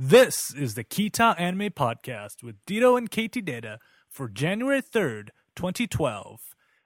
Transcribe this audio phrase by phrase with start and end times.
[0.00, 6.38] This is the Kita Anime Podcast with Dito and KT Data for January 3rd, 2012.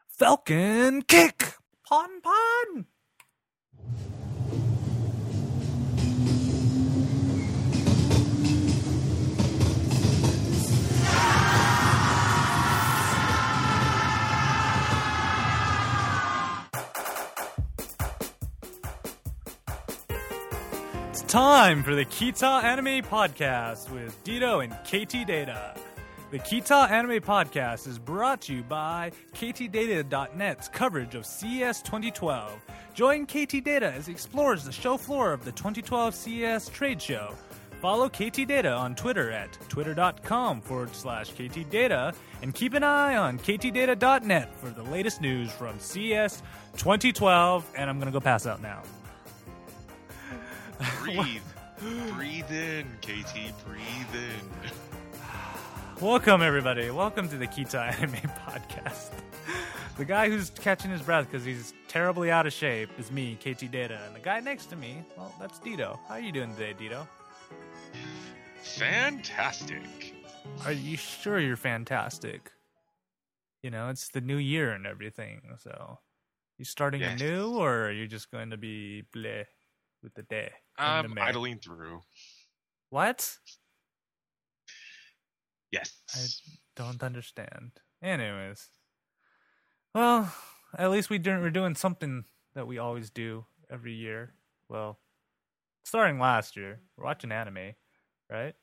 [0.08, 1.56] Falcon Kick!
[1.86, 2.86] Pon Pon!
[21.32, 25.74] Time for the Kita Anime Podcast with Dito and KT Data.
[26.30, 32.60] The Kita Anime Podcast is brought to you by KTData.net's coverage of CES 2012.
[32.92, 37.34] Join KT Data as he explores the show floor of the 2012 CES trade show.
[37.80, 43.16] Follow KT Data on Twitter at twitter.com forward slash KT Data and keep an eye
[43.16, 46.42] on KTData.net for the latest news from CES
[46.76, 47.66] 2012.
[47.74, 48.82] And I'm going to go pass out now.
[51.02, 51.42] Breathe.
[52.16, 53.34] breathe in, KT.
[53.66, 54.70] Breathe in.
[56.00, 56.90] Welcome, everybody.
[56.90, 58.14] Welcome to the Kita Anime
[58.46, 59.10] Podcast.
[59.96, 63.70] The guy who's catching his breath because he's terribly out of shape is me, KT
[63.70, 64.00] Data.
[64.06, 65.98] And the guy next to me, well, that's Dito.
[66.08, 67.06] How are you doing today, Dito?
[68.62, 70.14] Fantastic.
[70.64, 72.50] Are you sure you're fantastic?
[73.62, 75.42] You know, it's the new year and everything.
[75.58, 75.98] So,
[76.58, 77.20] you starting Yes.
[77.20, 79.44] anew, or are you just going to be bleh
[80.02, 80.50] with the day?
[80.78, 82.00] I'm um, idling through.
[82.90, 83.38] What?
[85.70, 85.92] Yes.
[86.14, 87.72] I don't understand.
[88.02, 88.68] Anyways,
[89.94, 90.32] well,
[90.76, 94.34] at least we doing, we're doing something that we always do every year.
[94.68, 94.98] Well,
[95.84, 97.74] starting last year, we're watching anime,
[98.30, 98.54] right?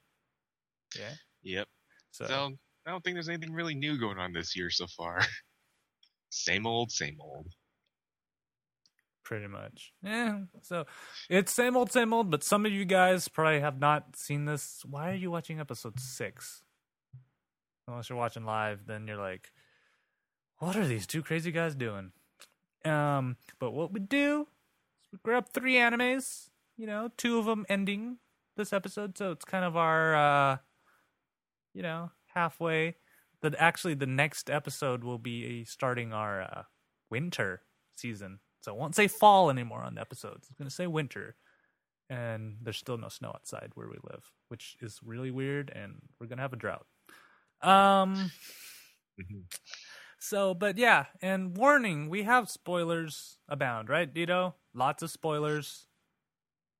[0.97, 1.13] Yeah.
[1.43, 1.67] Yep.
[2.11, 2.49] So, So
[2.85, 5.19] I don't think there's anything really new going on this year so far.
[6.29, 7.47] same old, same old.
[9.29, 10.39] Pretty much, yeah.
[10.63, 10.85] So
[11.29, 12.31] it's same old, same old.
[12.31, 14.81] But some of you guys probably have not seen this.
[14.89, 16.63] Why are you watching episode six?
[17.87, 19.51] Unless you're watching live, then you're like,
[20.57, 22.11] what are these two crazy guys doing?
[22.83, 24.47] Um, but what we do
[25.03, 28.17] is we grab three animes, you know, two of them ending
[28.57, 30.57] this episode, so it's kind of our, uh,
[31.75, 32.95] you know, halfway.
[33.41, 36.63] That actually the next episode will be starting our uh,
[37.09, 37.61] winter
[37.95, 40.47] season, so it won't say fall anymore on the episodes.
[40.49, 41.35] It's gonna say winter,
[42.09, 46.27] and there's still no snow outside where we live, which is really weird, and we're
[46.27, 46.85] gonna have a drought.
[47.61, 48.31] Um.
[49.19, 49.43] Mhm.
[50.21, 54.53] So, but yeah, and warning, we have spoilers abound, right, Dito?
[54.73, 55.87] Lots of spoilers.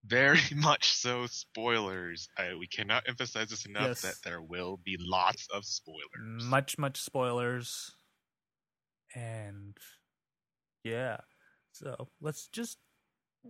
[0.06, 1.26] Very much so.
[1.28, 2.30] Spoilers.
[2.38, 4.02] I, we cannot emphasize this enough Yes.
[4.02, 6.44] that there will be lots of spoilers.
[6.44, 7.92] Much, much spoilers.
[9.16, 9.78] And
[10.84, 11.18] yeah.
[11.79, 12.79] So, let's just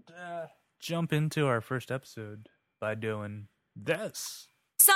[0.08, 0.46] uh,
[0.80, 2.48] jump into our first episode
[2.80, 4.48] by doing this.
[4.78, 4.92] So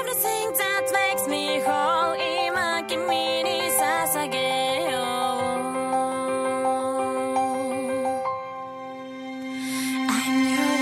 [0.00, 5.02] everything that makes me whole 今君に捧げよう
[10.08, 10.74] I'm your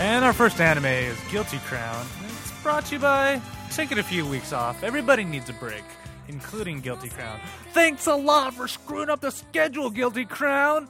[0.00, 2.06] And our first anime is Guilty Crown.
[2.40, 3.40] It's brought to you by
[3.75, 4.83] taking a few weeks off.
[4.83, 5.83] Everybody needs a break,
[6.27, 7.39] including Guilty Crown.
[7.73, 10.87] Thanks a lot for screwing up the schedule, Guilty Crown.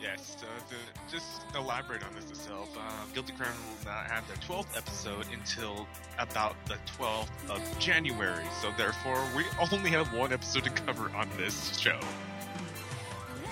[0.00, 2.80] Yes, so to just elaborate on this itself, uh,
[3.14, 5.86] Guilty Crown will not have their 12th episode until
[6.18, 11.28] about the 12th of January, so therefore we only have one episode to cover on
[11.38, 11.98] this show.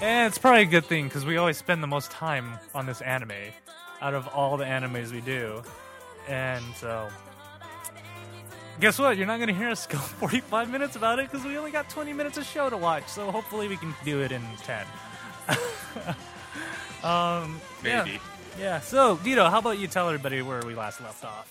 [0.02, 3.00] And it's probably a good thing because we always spend the most time on this
[3.00, 3.32] anime
[4.00, 5.62] out of all the animes we do.
[6.28, 7.08] And so,
[8.80, 9.16] guess what?
[9.16, 11.88] You're not going to hear us go 45 minutes about it because we only got
[11.90, 13.08] 20 minutes of show to watch.
[13.08, 14.86] So hopefully we can do it in 10.
[17.04, 17.60] um.
[17.82, 18.20] Maybe.
[18.58, 18.80] Yeah.
[18.80, 21.48] So, Dito, how about you tell everybody where we last left off?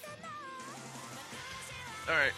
[2.09, 2.33] Alright,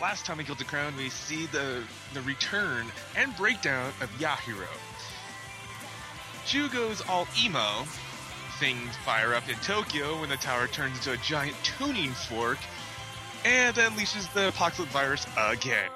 [0.00, 1.82] last time we killed the Crown we see the,
[2.12, 2.86] the return
[3.16, 4.68] and breakdown of Yahiro.
[6.44, 7.84] Shu goes all emo,
[8.58, 12.58] things fire up in Tokyo when the tower turns into a giant tuning fork,
[13.44, 15.90] and unleashes the apocalypse virus again.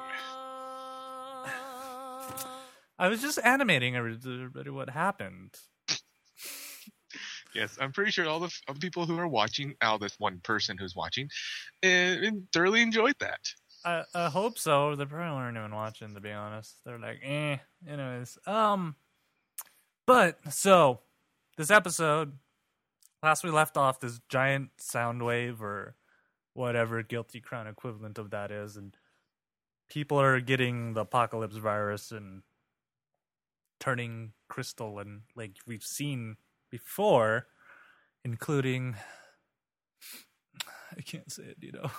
[2.99, 5.55] I was just animating everybody what happened.
[7.55, 10.77] Yes, I'm pretty sure all the f- people who are watching, all this one person
[10.79, 11.29] who's watching,
[11.85, 12.15] uh,
[12.53, 13.41] thoroughly enjoyed that.
[13.85, 14.95] I, I hope so.
[14.95, 16.77] They probably weren't even watching, to be honest.
[16.85, 17.57] They're like, eh.
[17.89, 18.95] Anyways, um,
[20.07, 21.01] but so
[21.57, 22.35] this episode,
[23.23, 25.97] last we left off, this giant sound wave or
[26.55, 28.97] whatever guilty crown equivalent of that is, and
[29.89, 32.43] people are getting the apocalypse virus and
[33.79, 36.37] turning crystal and like we've seen
[36.71, 37.47] before,
[38.25, 38.97] including
[40.97, 41.91] I can't say it, you know.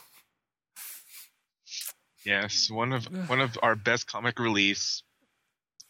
[2.26, 5.04] Yes, one of one of our best comic reliefs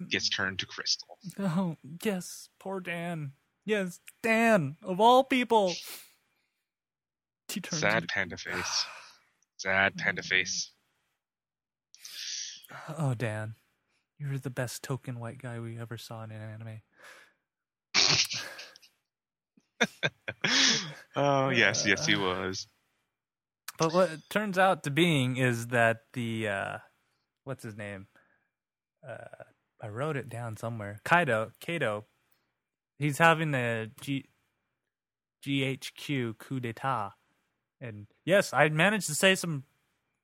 [0.07, 1.17] gets turned to crystal.
[1.37, 3.33] Oh, yes, poor Dan.
[3.71, 5.73] Yes, Dan, of all people.
[7.47, 8.85] He turns Sad panda face.
[9.55, 10.73] Sad panda face.
[12.97, 13.55] Oh, Dan,
[14.19, 16.81] you're the best token white guy we ever saw in an anime.
[21.15, 22.67] oh yes, yes he was.
[23.77, 26.77] But what it turns out to being is that the uh
[27.45, 28.07] what's his name?
[29.07, 29.45] Uh
[29.81, 30.99] I wrote it down somewhere.
[31.05, 32.03] Kaido, Kato.
[33.01, 34.25] He's having a G
[35.43, 37.13] GHQ coup d'etat.
[37.79, 39.63] And yes, I managed to say some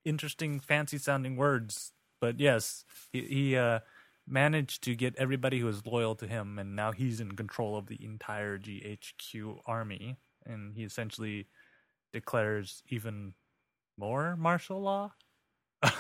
[0.06, 1.92] interesting fancy sounding words,
[2.22, 3.80] but yes, he, he uh
[4.28, 7.88] managed to get everybody who was loyal to him and now he's in control of
[7.88, 11.48] the entire GHQ army and he essentially
[12.12, 13.34] declares even
[13.98, 15.14] more martial law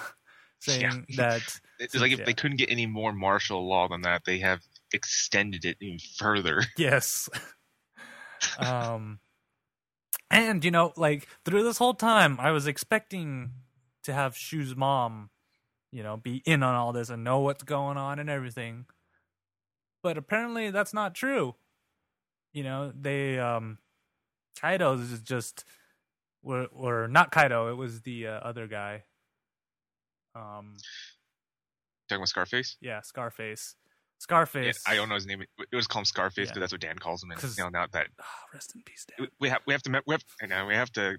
[0.60, 1.42] saying that
[1.80, 2.26] It's like if yeah.
[2.26, 4.62] they couldn't get any more martial law than that, they have
[4.94, 6.64] extended it even further.
[6.78, 7.30] yes.
[8.58, 9.20] Um
[10.30, 13.50] and you know like through this whole time i was expecting
[14.04, 15.30] to have shu's mom
[15.92, 18.86] you know be in on all this and know what's going on and everything.
[20.04, 21.56] But apparently that's not true.
[22.54, 23.78] You know they um
[24.60, 25.66] kaido's is just
[26.44, 29.04] or, or not kaido it was the uh, other guy.
[30.36, 30.76] Um
[32.10, 32.78] Talking about Scarface.
[32.80, 33.76] yeah scarface
[34.20, 35.42] Yeah, scarface I don't know his name.
[35.42, 36.54] It was called Scarface, Yeah.
[36.56, 37.32] but that's what Dan calls him.
[37.32, 39.28] And you know, now that Ah, rest in peace Dan.
[39.40, 41.18] we have we have to we have I know we have to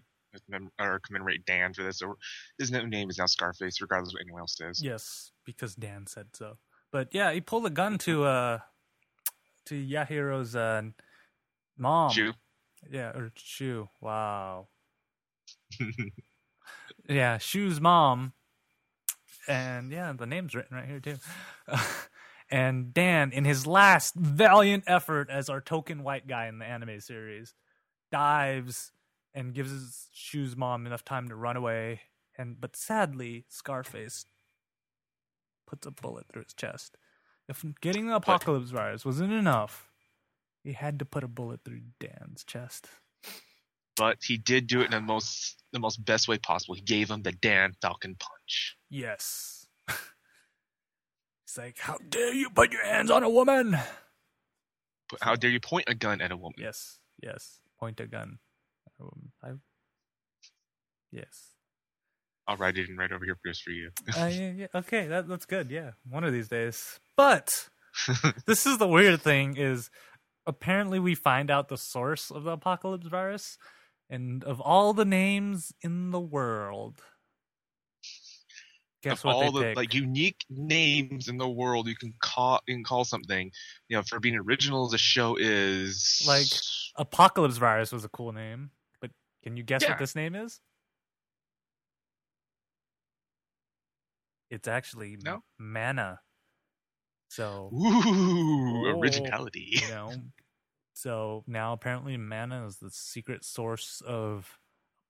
[0.49, 1.99] mem- or commemorate Dan for this.
[2.01, 2.17] So
[2.59, 4.83] his new name is now Scarface, regardless of what anyone else says.
[4.83, 6.59] Yes, because Dan said so.
[6.91, 8.59] But yeah, he pulled a gun to uh
[9.67, 10.83] to Yahiro's uh
[11.77, 12.11] mom.
[12.13, 12.33] Jew.
[12.91, 13.89] Yeah, or Shu.
[14.01, 14.69] Wow.
[17.09, 18.35] Yeah, Shu's mom.
[19.47, 21.17] And yeah, the name's written right here too.
[22.51, 27.01] and Dan, in his last valiant effort as our token white guy in the anime
[27.01, 27.55] series,
[28.11, 28.93] dives
[29.35, 32.01] and gives his Shu's mom enough time to run away.
[32.37, 34.25] And but sadly, Scarface
[35.67, 36.97] puts a bullet through his chest.
[37.49, 39.89] If getting the apocalypse virus wasn't enough,
[40.63, 42.89] he had to put a bullet through Dan's chest.
[43.97, 46.75] but he did do it in the most the most best way possible.
[46.75, 48.77] He gave him the Dan Falcon punch.
[48.89, 49.67] Yes.
[51.49, 53.79] He's like, How dare you put your hands on a woman?
[55.23, 56.59] How dare you point a gun at a woman?
[56.59, 57.61] Yes, yes.
[57.81, 58.39] Point a gun.
[58.87, 59.33] at a woman.
[59.43, 59.49] I...
[61.11, 61.55] Yes.
[62.47, 63.91] I'll write it in right over here just for you.
[64.15, 65.71] Uh, yeah, yeah, okay, that, that's good.
[65.71, 67.01] Yeah, one of these days.
[67.17, 67.69] But
[68.47, 69.91] this is the weird thing: is
[70.47, 73.57] apparently we find out the source of the apocalypse virus,
[74.11, 77.01] and of all the names in the world,
[79.11, 79.77] guess of all the picked?
[79.77, 83.51] like unique names in the world you can call you can call something
[83.89, 86.47] you know for being original the show is Like,
[86.97, 88.71] Apocalypse virus was a cool name,
[89.01, 89.11] but
[89.43, 89.91] can you guess Yeah.
[89.91, 90.61] what this name is?
[94.51, 95.43] It's actually No?
[95.59, 96.21] mana.
[97.29, 98.99] So ooh Oh.
[98.99, 100.13] originality you know.
[100.95, 104.58] So now apparently mana is the secret source of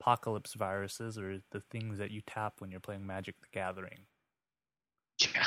[0.00, 4.06] apocalypse viruses or the things that you tap when you're playing Magic the Gathering.
[5.20, 5.46] yeah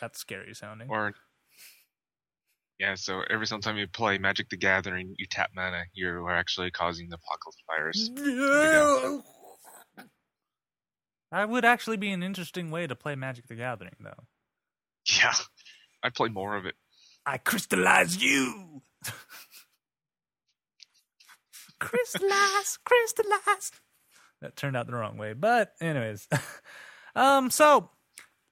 [0.00, 0.88] That's scary sounding.
[0.90, 1.14] or
[2.78, 6.34] yeah so every single time you play magic the gathering you tap mana you are
[6.36, 8.10] actually causing the apocalypse virus.
[11.30, 14.24] That would actually be an interesting way to play Magic the Gathering though.
[15.20, 15.34] yeah
[16.02, 16.74] i'd play more of it
[17.24, 18.82] I crystallize you.
[21.82, 23.72] crystallize, crystallize.
[24.40, 26.28] That turned out the wrong way, but anyways,
[27.14, 27.90] um, so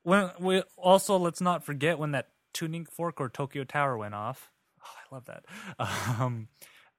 [0.03, 4.51] when we also let's not forget when that tuning fork or Tokyo Tower went off.
[4.83, 5.45] Oh, I love that.
[6.21, 6.49] Um,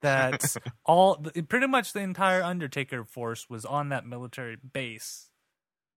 [0.01, 5.29] that all pretty much the entire Undertaker force was on that military base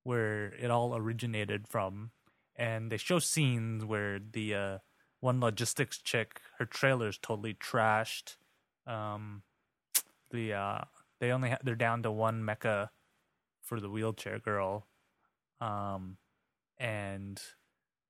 [0.02, 2.10] where it all originated from,
[2.54, 4.78] and they show scenes where the uh,
[5.20, 8.36] one logistics chick, her trailer's totally trashed.
[8.86, 9.42] Um,
[10.34, 10.80] uh,
[11.20, 12.90] they only ha- they're down to one mecha
[13.62, 14.86] for the wheelchair girl,
[15.60, 16.18] um,
[16.78, 17.40] and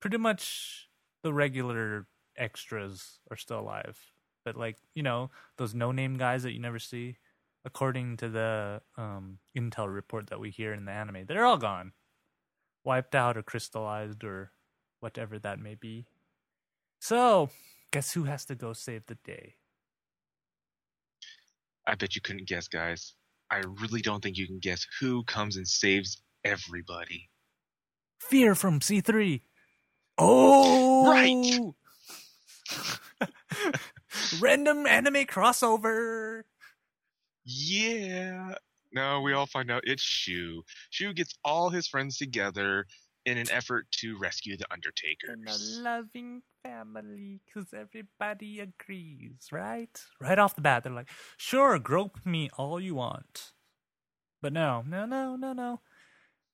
[0.00, 0.88] pretty much
[1.22, 3.98] the regular extras are still alive.
[4.44, 7.16] But like you know those no name guys that you never see,
[7.64, 11.92] according to the um, intel report that we hear in the anime, they're all gone,
[12.84, 14.52] wiped out or crystallized or
[15.00, 16.06] whatever that may be.
[17.00, 17.50] So,
[17.90, 19.56] guess who has to go save the day?
[21.86, 23.14] I bet you couldn't guess, guys.
[23.50, 27.28] I really don't think you can guess who comes and saves everybody.
[28.20, 29.42] Fear from C3.
[30.18, 31.60] Oh, Right.
[34.40, 36.42] Random anime crossover.
[37.44, 38.54] Yeah.
[38.92, 40.62] No, we all find out it's Shu.
[40.90, 42.86] Shu gets all his friends together
[43.24, 44.66] in an effort to rescue the
[45.32, 49.98] In a loving family, because everybody agrees, right?
[50.20, 53.52] Right off the bat, they're like, sure, grope me all you want.
[54.42, 55.80] But no, no, no, no, no.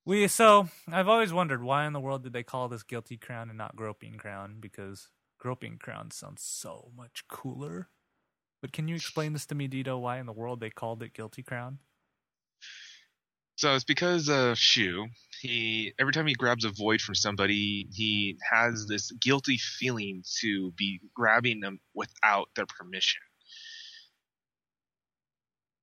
[0.04, 3.48] We so I've always wondered why in the world did they call this guilty crown
[3.48, 4.56] and not groping crown?
[4.60, 5.08] Because
[5.38, 7.88] groping crown sounds so much cooler.
[8.62, 10.00] But can you explain this to me, Dito?
[10.00, 11.78] Why in the world they called it guilty crown?
[13.60, 15.08] So it's because of Shu.
[15.42, 20.72] He every time he grabs a void from somebody, he has this guilty feeling to
[20.78, 23.20] be grabbing them without their permission.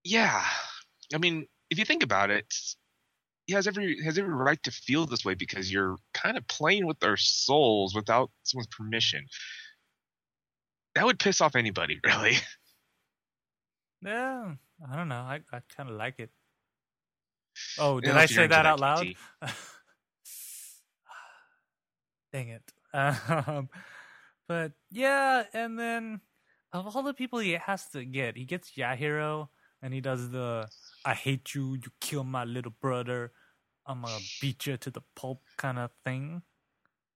[0.04, 0.44] Yeah,
[1.14, 2.52] I mean, if you think about it,
[3.46, 6.88] he has every has every right to feel this way because you're kind of playing
[6.88, 9.24] with their souls without someone's permission.
[10.96, 12.38] That would piss off anybody, really.
[14.04, 14.56] Yeah,
[14.92, 15.16] I don't know.
[15.16, 16.32] I, I kind of like it.
[17.80, 19.08] Oh, did I say that out loud?
[22.34, 22.64] Dang it.
[22.94, 23.70] Um,
[24.48, 26.22] but yeah, and then
[26.74, 29.50] of all the people he has to get, he gets Yahiro
[29.82, 30.68] and he does the
[31.06, 33.34] I hate you, you kill my little brother,
[33.86, 36.42] I'm gonna beat you to the pulp kind of thing.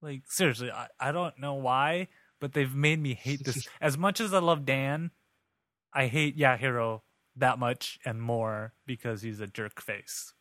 [0.02, 2.08] Like, seriously, I, I don't know why,
[2.40, 3.68] but they've made me hate this.
[3.82, 5.12] as much as I love Dan,
[5.94, 7.02] I hate Yahiro
[7.36, 10.34] that much and more because he's a jerk face.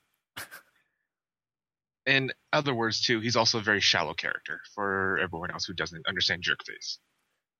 [2.06, 6.06] In other words, too, he's also a very shallow character for everyone else who doesn't
[6.08, 6.98] understand jerk face.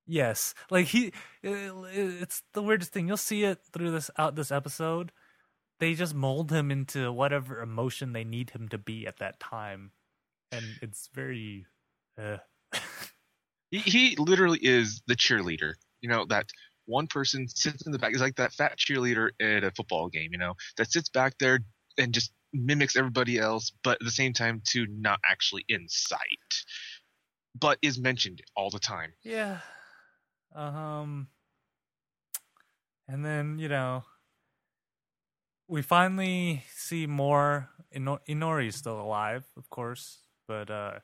[0.07, 1.09] Yes, like he,
[1.47, 3.07] uh, it's the weirdest thing.
[3.07, 5.13] You'll see it through this out this episode.
[5.79, 9.93] They just mold him into whatever emotion they need him to be at that time,
[10.51, 11.67] and it's very.
[12.21, 12.39] Uh,
[13.71, 15.75] He, he literally is the cheerleader.
[16.01, 16.47] You know, that
[16.91, 18.13] one person sits in the back.
[18.13, 21.61] It's like that fat cheerleader at a football game, you know, that sits back there
[21.99, 26.65] and just mimics everybody else, but at the same time, too, not actually in sight,
[27.59, 29.13] but is mentioned all the time.
[29.23, 29.61] yeah,
[30.55, 31.29] um,
[33.09, 34.05] and then you know,
[35.69, 37.71] we finally see more.
[37.95, 41.01] Ino- Inori's still alive, of course, but uh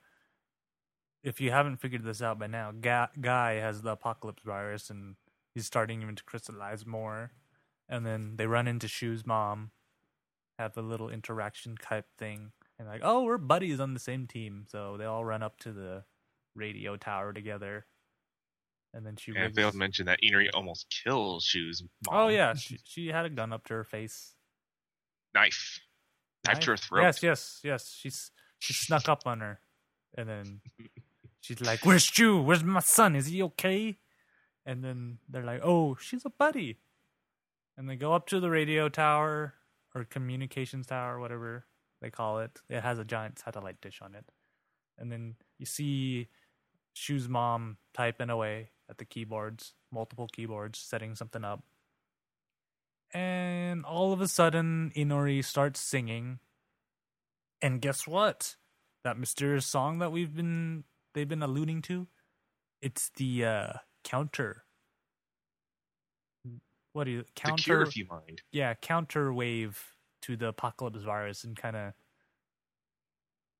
[1.23, 5.17] if you haven't figured this out by now, Ga- Guy has the apocalypse virus, and
[5.57, 7.33] he's starting even to crystallize more.
[7.89, 9.71] And then they run into Shu's mom,
[10.59, 14.67] have a little interaction type thing, and like, oh, we're buddies on the same team.
[14.69, 16.05] So they all run up to the
[16.55, 17.87] radio tower together.
[18.93, 22.27] And then she And I failed to mention that Inori almost kills Shu's mom.
[22.27, 24.35] Oh yeah, she, she had a gun up to her face.
[25.35, 25.81] Knife.
[26.47, 27.03] Knife to her throat.
[27.03, 27.97] Yes, yes, yes.
[27.99, 29.61] She's she snuck up on her,
[30.17, 30.61] and then
[31.41, 32.41] she's like, "Where's Shu?
[32.41, 33.17] Where's my son?
[33.17, 33.99] Is he okay?"
[34.67, 36.79] And then they're like, "Oh, she's a buddy,"
[37.77, 39.55] and they go up to the radio tower
[39.95, 41.67] or communications tower, whatever
[42.03, 42.61] they call it.
[42.69, 44.33] It has a giant satellite dish on it,
[44.99, 46.29] and then you see
[46.93, 51.63] Shu's mom typing away at the keyboards, multiple keyboards, setting something up.
[53.13, 56.41] And all of a sudden, Inori starts singing.
[57.63, 58.57] And guess what?
[59.05, 62.09] That mysterious song that we've been they've been alluding to,
[62.83, 63.73] it's the uh
[64.07, 64.65] counter.
[66.93, 67.63] What do you The counter?
[67.63, 68.43] cure, if you mind.
[68.53, 69.83] yeah, counter wave
[70.23, 71.93] to the apocalypse virus and kind of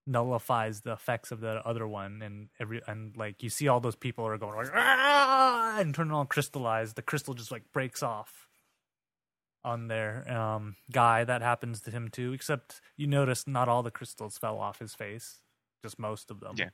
[0.07, 3.97] nullifies the effects of the other one and every and like you see all those
[3.97, 5.79] people are going like ah!
[5.81, 8.47] and turn all crystallized the crystal just like breaks off
[9.65, 13.91] on their um guy that happens to him too except you notice not all the
[13.91, 15.41] crystals fell off his face
[15.83, 16.69] just most of them Yeah.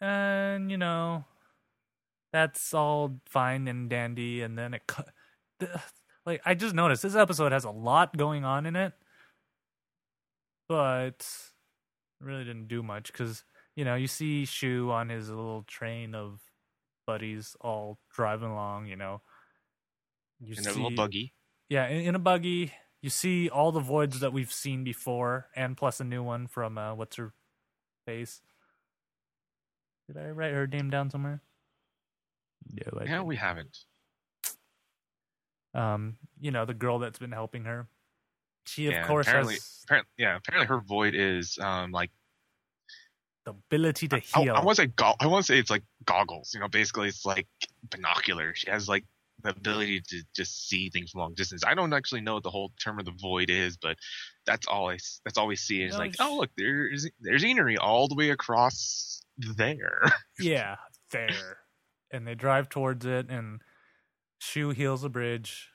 [0.00, 1.24] and you know
[2.32, 5.08] that's all fine and dandy and then it cut
[6.26, 8.92] like I just noticed this episode has a lot going on in it,
[10.68, 11.26] but
[12.20, 13.44] it really didn't do much because
[13.76, 16.40] you know you see Shu on his little train of
[17.06, 18.86] buddies all driving along.
[18.86, 19.20] You know,
[20.40, 21.32] you In a little buggy.
[21.68, 22.72] yeah, in, in a buggy.
[23.00, 26.78] You see all the voids that we've seen before, and plus a new one from
[26.78, 27.32] uh, what's her
[28.06, 28.40] face.
[30.06, 31.42] Did I write her name down somewhere?
[32.70, 33.76] No, I No, we haven't.
[35.74, 37.88] um, you know, the girl that's been helping her.
[38.66, 42.10] She of Yeah, course apparently, has apparently, yeah, apparently her void is um like
[43.44, 44.54] the ability to I, heal.
[44.54, 46.52] I want to say go- I want to say it's like goggles.
[46.54, 47.48] You know, basically it's like
[47.90, 48.58] binoculars.
[48.58, 49.04] She has like
[49.42, 51.64] the ability to just see things from long distance.
[51.66, 53.96] I don't actually know what the whole term of the void is, but
[54.46, 57.42] that's all I that's all we see is No, like, it's- oh look, there's there's
[57.42, 60.02] Enery all the way across there.
[60.38, 60.76] yeah,
[61.10, 61.56] there.
[62.12, 63.62] And they drive towards it, and
[64.38, 65.70] Shu heals a bridge.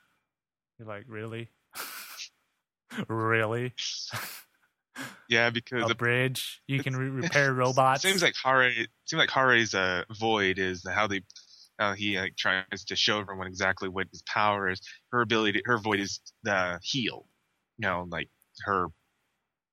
[0.77, 1.49] You're like, really?
[3.09, 3.73] really?
[5.29, 6.61] yeah, because A the bridge?
[6.67, 8.03] You can re- repair It robots?
[8.03, 8.71] seems like Hare.
[9.05, 11.21] Seems like Hare's uh, void is how they,
[11.79, 14.79] how he like tries to show everyone exactly what his power is.
[15.11, 17.25] Her ability, her void is the heal.
[17.79, 18.29] You know, like
[18.65, 18.87] her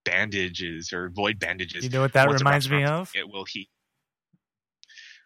[0.05, 1.85] bandages, her void bandages.
[1.85, 3.11] you know what that once reminds me of?
[3.15, 3.65] It will heal.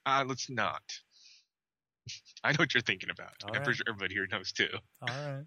[0.06, 0.82] Uh, let's not.
[2.44, 3.32] I know what you're thinking about.
[3.44, 3.64] All I'm right.
[3.64, 4.68] pretty sure everybody here knows too.
[5.02, 5.44] All right.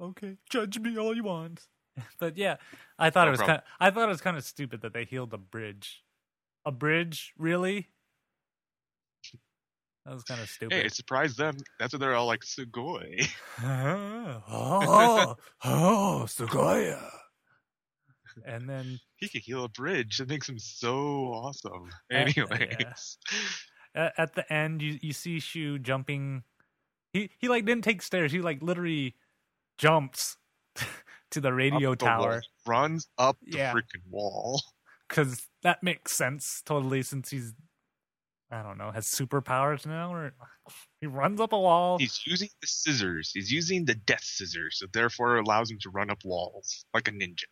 [0.00, 1.66] Okay, judge me all you want.
[2.18, 2.56] But yeah,
[2.98, 3.62] I thought No it was kind.
[3.80, 6.04] I thought it was kind of stupid that they healed a bridge.
[6.66, 7.88] A bridge, really?
[10.06, 10.74] That was kind of stupid.
[10.74, 11.56] Hey, it surprised them.
[11.80, 13.26] That's what they're all like, Sugoi.
[13.64, 17.10] oh, oh, Sugoya.
[18.44, 20.18] And then he can heal a bridge.
[20.18, 20.98] That makes him so
[21.32, 21.88] awesome.
[22.12, 22.60] Uh, Anyways.
[22.78, 22.98] at,
[23.96, 26.44] at the end, you you see Shu jumping.
[27.12, 28.32] He he like didn't take stairs.
[28.32, 29.16] He like literally
[29.78, 30.38] jumps
[31.30, 33.72] to the radio the wall, tower runs up the Yeah.
[33.72, 34.62] freaking wall.
[35.08, 37.54] because that makes sense totally since he's
[38.50, 40.14] I don't know has superpowers now.
[40.14, 40.34] Or
[41.00, 41.98] he runs up a wall.
[41.98, 43.32] He's using the scissors.
[43.32, 47.08] He's using the death scissors, so therefore it allows him to run up walls like
[47.08, 47.44] a ninja.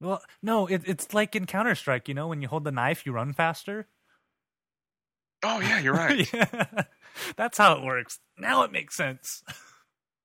[0.00, 2.08] Well, no, it, it's like in Counter Strike.
[2.08, 3.88] You know, when you hold the knife, you run faster.
[5.48, 6.28] Oh yeah, you're right.
[6.34, 6.64] yeah,
[7.36, 8.18] that's how it works.
[8.36, 9.44] Now it makes sense.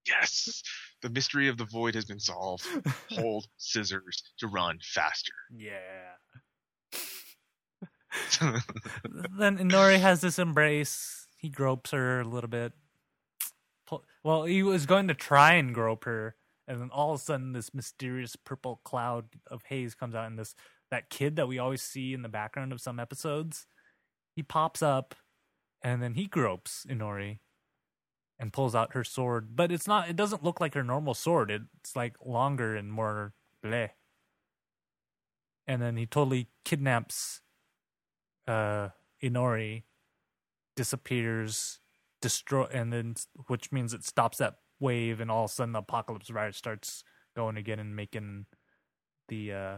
[0.07, 0.63] yes,
[1.03, 2.65] the mystery of the void has been solved.
[3.11, 5.33] Hold scissors to run faster.
[5.55, 6.15] Yeah.
[9.37, 11.27] then Inori has this embrace.
[11.37, 12.73] He gropes her a little bit.
[14.24, 16.35] Well, he was going to try and grope her,
[16.67, 20.39] and then all of a sudden, this mysterious purple cloud of haze comes out, and
[20.39, 20.55] this
[20.89, 23.67] that kid that we always see in the background of some episodes,
[24.35, 25.15] he pops up,
[25.83, 27.39] and then he gropes Inori,
[28.39, 29.55] and pulls out her sword.
[29.55, 30.09] But it's not.
[30.09, 31.51] It doesn't look like her normal sword.
[31.51, 33.89] It's like longer and more bleh.
[35.67, 37.41] And then he totally kidnaps
[38.48, 38.89] uh
[39.24, 39.83] Inori
[40.75, 41.79] disappears
[42.22, 43.15] destroy and then
[43.48, 47.03] which means it stops that wave and all of a sudden the apocalypse virus starts
[47.35, 48.46] going again and making
[49.27, 49.77] the uh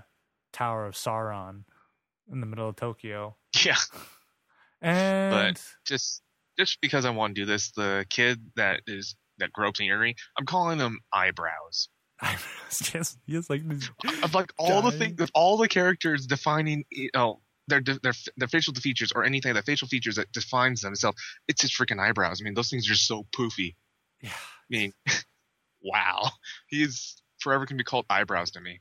[0.52, 1.64] tower of sauron
[2.32, 3.36] in the middle of tokyo
[3.66, 3.76] yeah,
[4.84, 6.22] and just
[6.58, 10.46] just because I want to do this, the kid that is that gropes Eerie, I'm
[10.46, 11.90] calling him eyebrows.
[12.22, 12.38] I
[12.94, 13.90] yes, yes, like this-
[14.24, 18.48] Of like all the things, of all the characters defining, you know, their their their
[18.48, 21.18] facial features or anything, the facial features that defines themselves,
[21.48, 22.40] it's his freaking eyebrows.
[22.42, 23.76] I mean, those things are so poofy.
[24.22, 24.30] yeah.
[24.32, 24.94] I mean,
[25.84, 26.30] wow,
[26.68, 28.80] he's forever can be called eyebrows to me.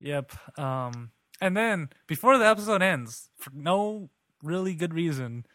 [0.00, 0.58] Yep.
[0.58, 1.10] Um,
[1.40, 4.10] and then before the episode ends, for no
[4.44, 5.46] really good reason,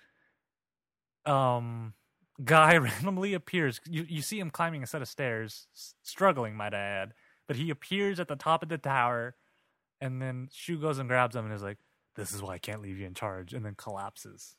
[1.26, 1.94] um,
[2.44, 3.80] guy randomly appears.
[3.90, 5.68] You you see him climbing a set of stairs,
[6.04, 7.14] struggling, might I add.
[7.48, 9.36] But he appears at the top of the tower,
[10.02, 11.78] and then Shu goes and grabs him and is like,
[12.16, 14.56] "This is why I can't leave you in charge," and then collapses.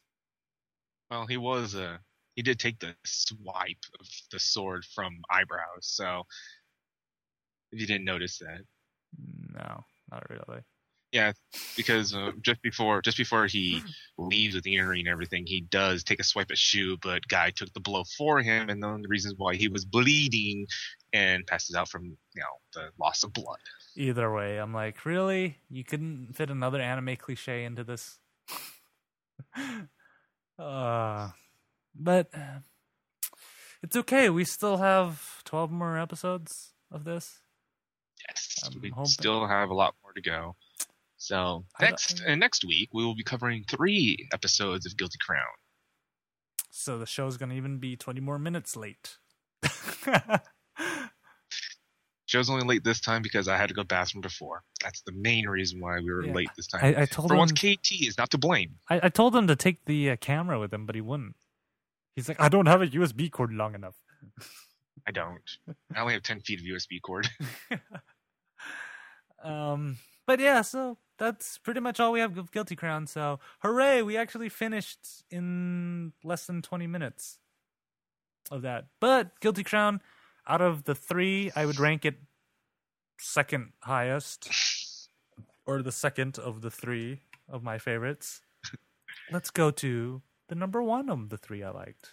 [1.10, 1.98] Well, he was uh
[2.36, 6.24] he did take the swipe of the sword from eyebrows, so
[7.72, 8.62] if you didn't notice that.
[9.54, 10.62] No, not really.
[11.12, 11.32] Yeah,
[11.76, 13.82] because uh, just before just before he
[14.16, 17.50] leaves with the earring and everything, he does take a swipe at Shu, but Guy
[17.50, 20.66] took the blow for him, and then the reasons why he was bleeding
[21.12, 23.58] and passes out from you know the loss of blood.
[23.96, 25.58] Either way, I'm like, really?
[25.68, 28.20] You couldn't fit another anime cliche into this?
[30.58, 31.30] uh,
[31.92, 32.60] but uh,
[33.82, 34.30] it's okay.
[34.30, 37.40] We still have 12 more episodes of this.
[38.28, 40.54] Yes, I'm we hoping- still have a lot more to go.
[41.20, 45.44] So next and next week we will be covering three episodes of Guilty Crown.
[46.70, 49.18] So the show's going to even be 20 more minutes late.
[52.24, 54.62] Show's only late this time because I had to go bathroom before.
[54.80, 56.32] That's the main reason why we were Yeah.
[56.32, 56.80] late this time.
[56.84, 58.78] I, I told For him once, KT is not to blame.
[58.88, 61.34] I, I told him to take the uh, camera with him, but he wouldn't.
[62.14, 63.96] He's like, I don't have a USB cord long enough.
[65.08, 65.42] I don't.
[65.94, 67.28] I only have 10 feet of USB cord.
[69.44, 73.06] um, but yeah, so that's pretty much all we have of Guilty Crown.
[73.06, 77.38] So hooray, we actually finished in less than twenty minutes
[78.50, 78.86] of that.
[78.98, 80.00] But Guilty Crown,
[80.48, 82.16] out of the three, I would rank it
[83.20, 84.48] second highest,
[85.66, 87.20] or the second of the three.
[87.48, 88.42] of my favorites.
[89.32, 92.12] Let's go to the number one of the three I liked.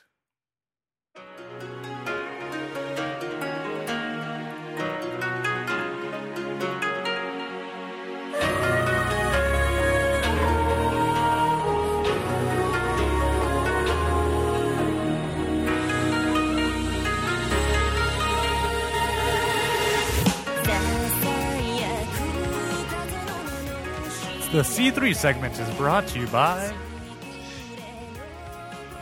[24.51, 26.73] The C3 segment is brought to you by.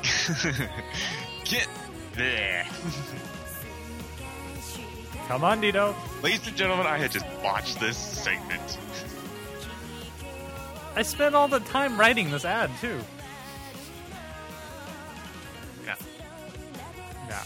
[1.44, 1.68] Get
[2.16, 2.66] there.
[5.28, 5.96] Come on, Dito.
[6.24, 8.80] Ladies and gentlemen, I had just watched this segment.
[10.96, 13.00] I spent all the time writing this ad, too.
[15.86, 15.96] Yeah.
[17.30, 17.38] No.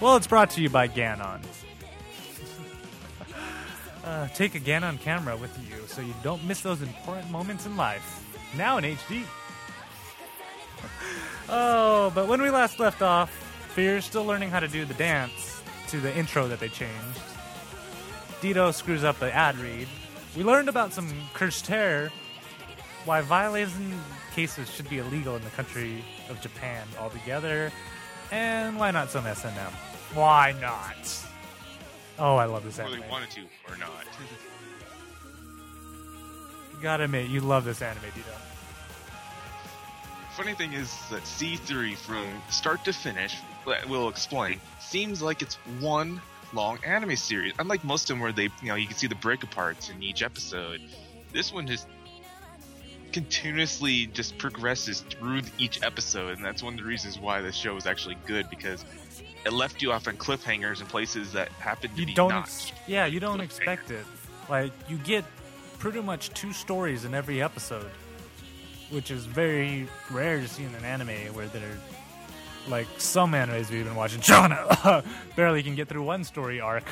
[0.00, 1.42] Well, it's brought to you by Ganon.
[4.04, 7.76] Uh, take a Ganon camera with you so you don't miss those important moments in
[7.76, 8.24] life.
[8.56, 9.22] Now in HD.
[11.48, 13.30] oh, but when we last left off,
[13.74, 17.20] Fear's still learning how to do the dance to the intro that they changed.
[18.40, 19.88] Dito screws up the ad read.
[20.36, 22.10] We learned about some cursed hair,
[23.04, 23.98] why violation
[24.34, 27.70] cases should be illegal in the country of Japan altogether,
[28.30, 29.52] and why not some S&M?
[30.14, 31.31] Why not?
[32.24, 33.00] Oh, I love this Whether anime.
[33.02, 33.90] they wanted to or not.
[36.72, 38.38] You gotta admit, you love this anime, Dito.
[40.36, 43.36] Funny thing is that C3 from start to finish,
[43.88, 47.54] we'll explain, seems like it's one long anime series.
[47.58, 50.00] Unlike most of them where they, you know, you can see the break aparts in
[50.00, 50.80] each episode.
[51.32, 51.88] This one just
[53.10, 57.76] continuously just progresses through each episode, and that's one of the reasons why the show
[57.76, 58.84] is actually good because
[59.44, 62.44] it left you off on cliffhangers in places that happened to You be don't, not.
[62.44, 64.04] ex- yeah, you don't expect it.
[64.48, 65.24] Like you get
[65.78, 67.90] pretty much two stories in every episode,
[68.90, 71.78] which is very rare to see in an anime where they're
[72.68, 74.20] like some animes we've been watching.
[74.22, 75.02] Jana
[75.36, 76.84] barely can get through one story arc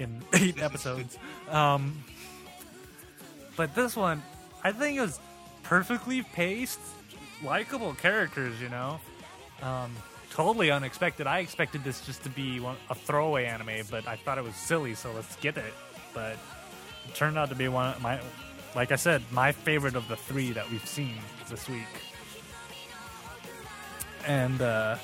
[0.00, 1.18] in eight episodes.
[1.50, 2.02] Um,
[3.56, 4.22] but this one,
[4.64, 5.20] I think it was
[5.62, 6.80] perfectly paced,
[7.44, 8.60] likable characters.
[8.60, 9.00] You know,
[9.62, 9.94] um,
[10.30, 11.26] totally unexpected.
[11.26, 14.54] I expected this just to be one, a throwaway anime, but I thought it was
[14.54, 15.74] silly, so let's get it.
[16.14, 16.36] But
[17.06, 18.20] it turned out to be one of my,
[18.74, 21.86] like I said, my favorite of the three that we've seen this week.
[24.26, 24.96] And uh,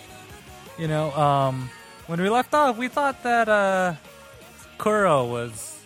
[0.78, 1.70] you know, um,
[2.06, 3.94] when we left off, we thought that uh,
[4.78, 5.80] Kuro was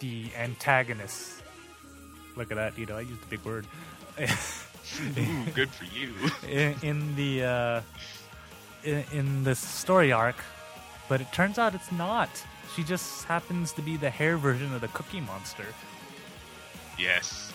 [0.00, 1.42] the antagonist.
[2.36, 3.66] Look at that, you know, I used a big word.
[5.18, 6.14] Ooh, good for you.
[6.48, 7.80] in, in the uh,
[8.84, 10.36] in, in the story arc,
[11.08, 12.28] but it turns out it's not.
[12.76, 15.66] She just happens to be the hair version of the Cookie Monster.
[16.98, 17.52] yes.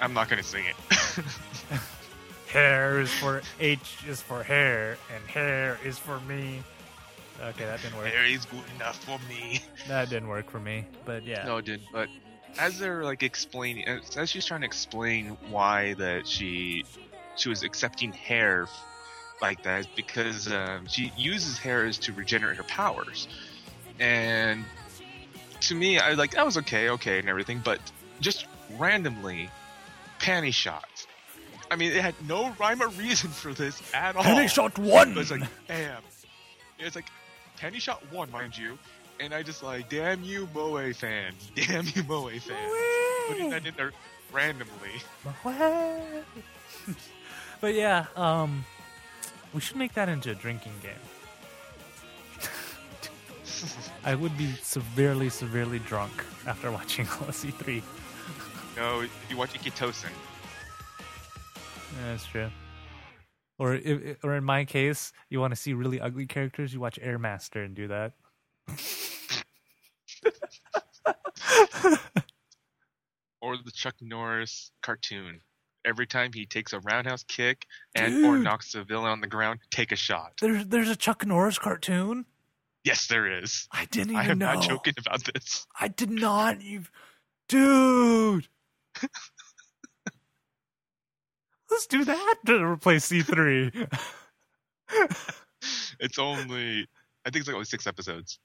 [0.00, 0.76] I'm not gonna sing it.
[2.48, 6.62] Hair is for H is for hair, and hair is for me.
[7.42, 8.06] Okay, that didn't work.
[8.08, 9.60] Hair is good enough for me.
[9.88, 10.84] That didn't work for me.
[11.04, 11.88] But yeah, No, it didn't.
[11.92, 12.08] But
[12.58, 13.86] as they're like explaining,
[14.16, 16.84] as she's trying to explain why that she
[17.36, 18.66] she was accepting hair
[19.40, 23.28] like that, because um, she uses hair as to regenerate her powers.
[23.98, 24.64] And
[25.62, 27.80] to me, I like that was okay, okay, and everything, but
[28.20, 28.46] just
[28.78, 29.50] randomly,
[30.18, 31.06] panty shots.
[31.70, 34.22] I mean, it had no rhyme or reason for this at all.
[34.22, 35.10] Penny shot one.
[35.12, 36.02] It was like, bam.
[36.82, 37.06] was like,
[37.56, 38.78] penny shot one, mind you.
[39.20, 41.34] And I just like, damn you, Moe fan.
[41.54, 43.28] Damn you, Moe fan.
[43.28, 43.92] Putting that in there
[44.32, 44.90] randomly.
[47.60, 48.64] but yeah, um,
[49.52, 50.92] we should make that into a drinking game.
[54.04, 57.82] I would be severely, severely drunk after watching Odyssey 3.
[58.76, 60.10] No, you watch Ikkitousen.
[61.56, 62.50] Yeah, that's true.
[63.58, 66.98] Or, if, or in my case, you want to see really ugly characters, you watch
[67.00, 68.12] Air Master and do that.
[73.40, 75.40] Or the Chuck Norris cartoon.
[75.84, 79.60] Every time he takes a roundhouse kick and or knocks a villain on the ground,
[79.70, 80.32] take a shot.
[80.40, 82.24] There's there's a Chuck Norris cartoon.
[82.84, 83.68] Yes, there is.
[83.70, 84.46] I didn't even know.
[84.46, 84.54] I am know.
[84.54, 85.66] not joking about this.
[85.78, 86.86] I did not even,
[87.50, 88.48] dude.
[91.70, 93.70] Let's do that to replace C three.
[96.00, 96.86] It's only,
[97.24, 98.38] I think it's like only six episodes.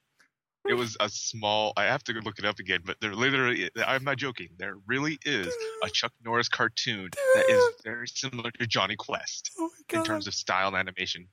[0.67, 1.73] It was a small.
[1.77, 3.69] I have to look it up again, but there literally.
[3.85, 4.49] I'm not joking.
[4.57, 5.47] There really is
[5.83, 10.33] a Chuck Norris cartoon that is very similar to Jonny Quest oh in terms of
[10.33, 11.27] style and animation.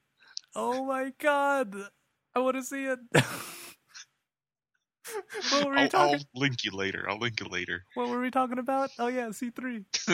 [0.54, 1.74] oh my god!
[2.34, 2.98] I want to see it.
[5.50, 6.14] What were we I'll, talking?
[6.14, 7.06] I'll link you later.
[7.08, 7.84] I'll link you later.
[7.94, 8.90] What were we talking about?
[8.98, 9.84] Oh yeah, C three.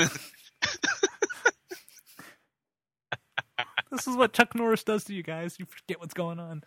[3.90, 5.58] this is what Chuck Norris does to you guys.
[5.58, 6.62] You forget what's going on.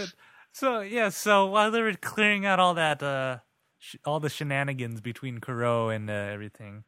[0.00, 0.12] But
[0.52, 3.38] so yeah, so while they were clearing out all that, uh,
[3.78, 6.84] sh- all the shenanigans between Kuro and uh, everything,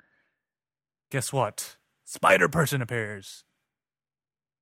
[1.10, 1.76] guess what?
[2.04, 3.44] Spider Person appears.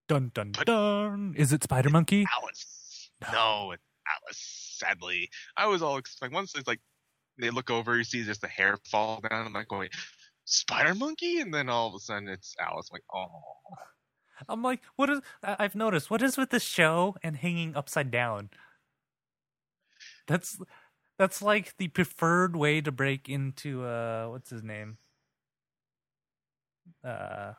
[0.09, 1.35] Dun dun dun.
[1.37, 2.27] Is it Spider Monkey?
[2.41, 3.11] Alice.
[3.33, 4.77] No, it's Alice.
[4.79, 6.81] Sadly, I was all like, Once it's like
[7.39, 9.47] they look over, you see just the hair fall down.
[9.47, 9.89] I'm like going,
[10.45, 12.89] Spider Monkey, and then all of a sudden it's Alice.
[12.91, 13.29] I'm like, oh,
[14.49, 15.21] I'm like, what is?
[15.43, 18.51] I- I've noticed what is with this show and hanging upside down.
[20.27, 20.59] That's
[21.19, 24.99] that's like the preferred way to break into uh, what's his name?
[27.05, 27.53] Uh,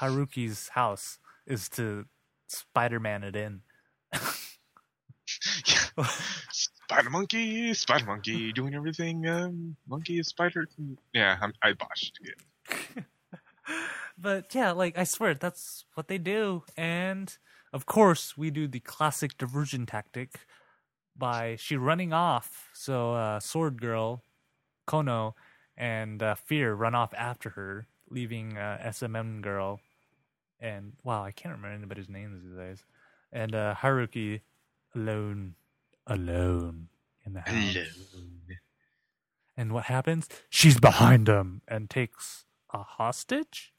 [0.00, 2.06] Haruki's house is to
[2.48, 3.62] Spider-Man it in.
[6.50, 9.26] Spider Monkey, Spider Monkey, doing everything.
[9.26, 10.66] Um, monkey is Spider.
[11.12, 13.04] Yeah, I'm, I botched it.
[14.18, 16.64] but yeah, like I swear that's what they do.
[16.76, 17.36] And
[17.72, 20.40] of course, we do the classic diversion tactic
[21.16, 22.70] by she running off.
[22.74, 24.22] So uh, Sword Girl,
[24.86, 25.34] Kono,
[25.76, 29.80] and uh, Fear run off after her, leaving uh, SMM Girl
[30.64, 32.84] and wow, I can't remember anybody's names these days.
[33.30, 34.40] And uh, Haruki
[34.94, 35.56] alone,
[36.06, 36.88] alone
[37.26, 37.52] in the house.
[39.58, 40.26] And what happens?
[40.48, 43.73] She's behind him and takes a hostage.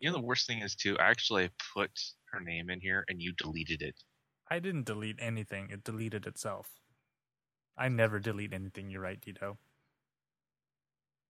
[0.00, 0.96] You know the worst thing is too.
[0.98, 1.90] I actually put
[2.32, 3.94] her name in here, and you deleted it.
[4.50, 5.68] I didn't delete anything.
[5.70, 6.68] It deleted itself.
[7.76, 8.90] I never delete anything.
[8.90, 9.58] You're right, Tito.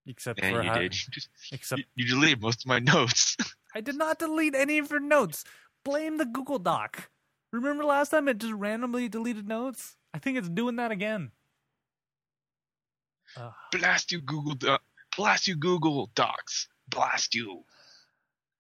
[0.06, 0.94] Except Yeah, for you how- did.
[0.94, 3.36] You, just, Except you, you deleted most of my notes.
[3.74, 5.44] I did not delete any of your notes.
[5.84, 7.08] Blame the Google Doc.
[7.52, 9.96] Remember last time it just randomly deleted notes?
[10.14, 11.30] I think it's doing that again.
[13.36, 13.52] Ugh.
[13.72, 14.54] blast you, Google.
[14.54, 14.78] Do-
[15.16, 16.68] blast you, Google Docs.
[16.88, 17.64] Blast you.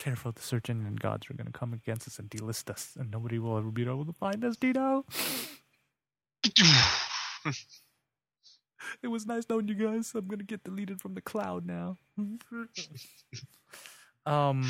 [0.02, 3.10] Careful, the search engine gods are going to come against us and delist us, and
[3.10, 5.04] nobody will ever be able to find us, Tito.
[9.02, 10.12] It was nice knowing you guys.
[10.14, 11.98] I'm gonna get deleted from the cloud now.
[14.26, 14.68] um,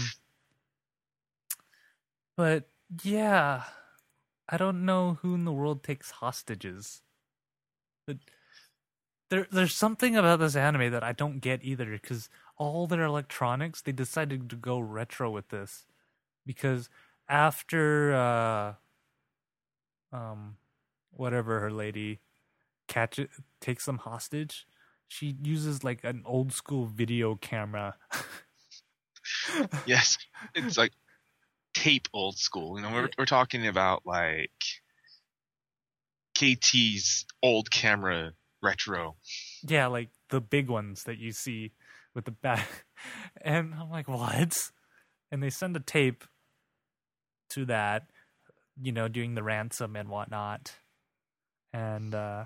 [2.37, 2.69] but
[3.03, 3.65] yeah,
[4.49, 7.01] I don't know who in the world takes hostages.
[8.07, 8.19] But
[9.31, 11.87] there, there's something about this anime that I don't get either.
[11.87, 12.29] Because
[12.63, 15.87] all their electronics, they decided to go retro with this.
[16.47, 16.89] Because
[17.29, 18.73] after, uh,
[20.17, 20.57] um,
[21.11, 22.21] whatever her lady
[22.89, 24.67] catch it takes them hostage
[25.09, 27.95] she uses like an old school video camera
[29.87, 30.19] yes,
[30.55, 30.93] it's like
[31.75, 32.79] tape old school.
[32.79, 34.51] You know, we're we're talking about like
[36.37, 39.17] KT's old camera retro.
[39.67, 41.73] yeah like the big ones that you see
[42.15, 42.85] with the back
[43.43, 44.71] and i'm like what
[45.31, 46.25] and they send a tape
[47.51, 48.11] to that
[48.81, 50.75] you know doing the ransom and whatnot
[51.73, 52.45] and uh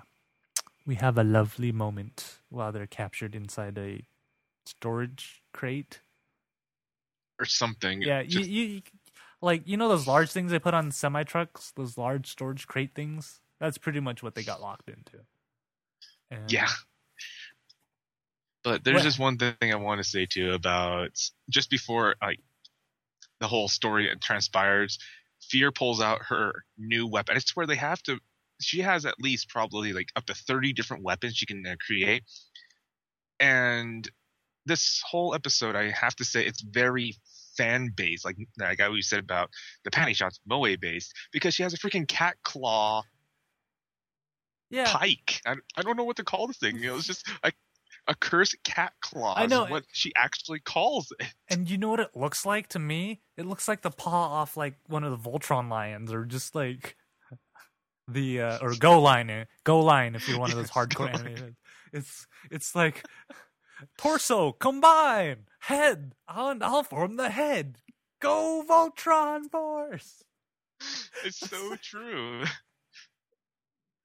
[0.85, 4.07] we have a lovely moment while they're captured inside a
[4.65, 5.99] storage crate
[7.39, 8.01] or something.
[8.01, 8.81] Yeah, you, Just- you, you
[9.41, 12.95] like you know those large things they put on semi trucks, those large storage crate
[12.95, 13.41] things.
[13.59, 15.25] That's pretty much what they got locked into.
[16.31, 16.69] And yeah.
[18.67, 21.17] But there's What- just one thing I want to say too about
[21.49, 22.41] just before like
[23.39, 24.99] the whole story transpires.
[25.39, 27.37] Fear pulls out her new weapon.
[27.37, 28.19] I swear they have to.
[28.59, 32.23] She has at least probably like up to thirty different weapons she can uh, create.
[33.39, 34.09] And
[34.65, 37.15] this whole episode, I have to say, it's very
[37.55, 38.25] fan based.
[38.25, 39.49] Like like I always said about
[39.85, 43.03] the panty shots, moe based, because she has a freaking cat claw
[44.69, 45.39] yeah, pike.
[45.45, 46.75] I, I don't know what to call the thing.
[46.79, 47.53] You know, it's just a,
[48.07, 49.33] a cursed cat claw.
[49.35, 49.65] I know.
[49.65, 51.27] Is what she actually calls it.
[51.49, 53.21] and you know what it looks like to me?
[53.35, 56.95] It looks like the paw off like one of the Voltron lions, or just like
[58.07, 61.55] the uh, or GoLion, Go Line if you're one of those hardcore animators.
[61.93, 63.05] It's it's like
[63.97, 66.63] torso combine head on.
[66.63, 67.77] I'll form the head.
[68.21, 70.23] Go Voltron Force.
[71.25, 72.43] It's so true.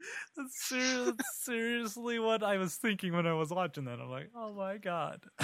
[0.37, 4.01] That's ser- that's seriously what I was thinking when I was watching that.
[4.01, 5.23] I'm like, oh my god.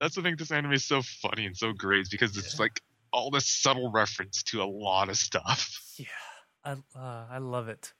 [0.00, 2.80] That's what makes this anime is so funny and so great because it's like
[3.12, 5.78] all this subtle reference to a lot of stuff.
[5.96, 6.06] Yeah,
[6.64, 7.92] I uh, I love it.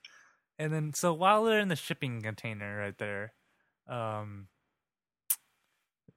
[0.59, 3.35] And then so while they're in the shipping container right there,
[3.89, 4.49] um,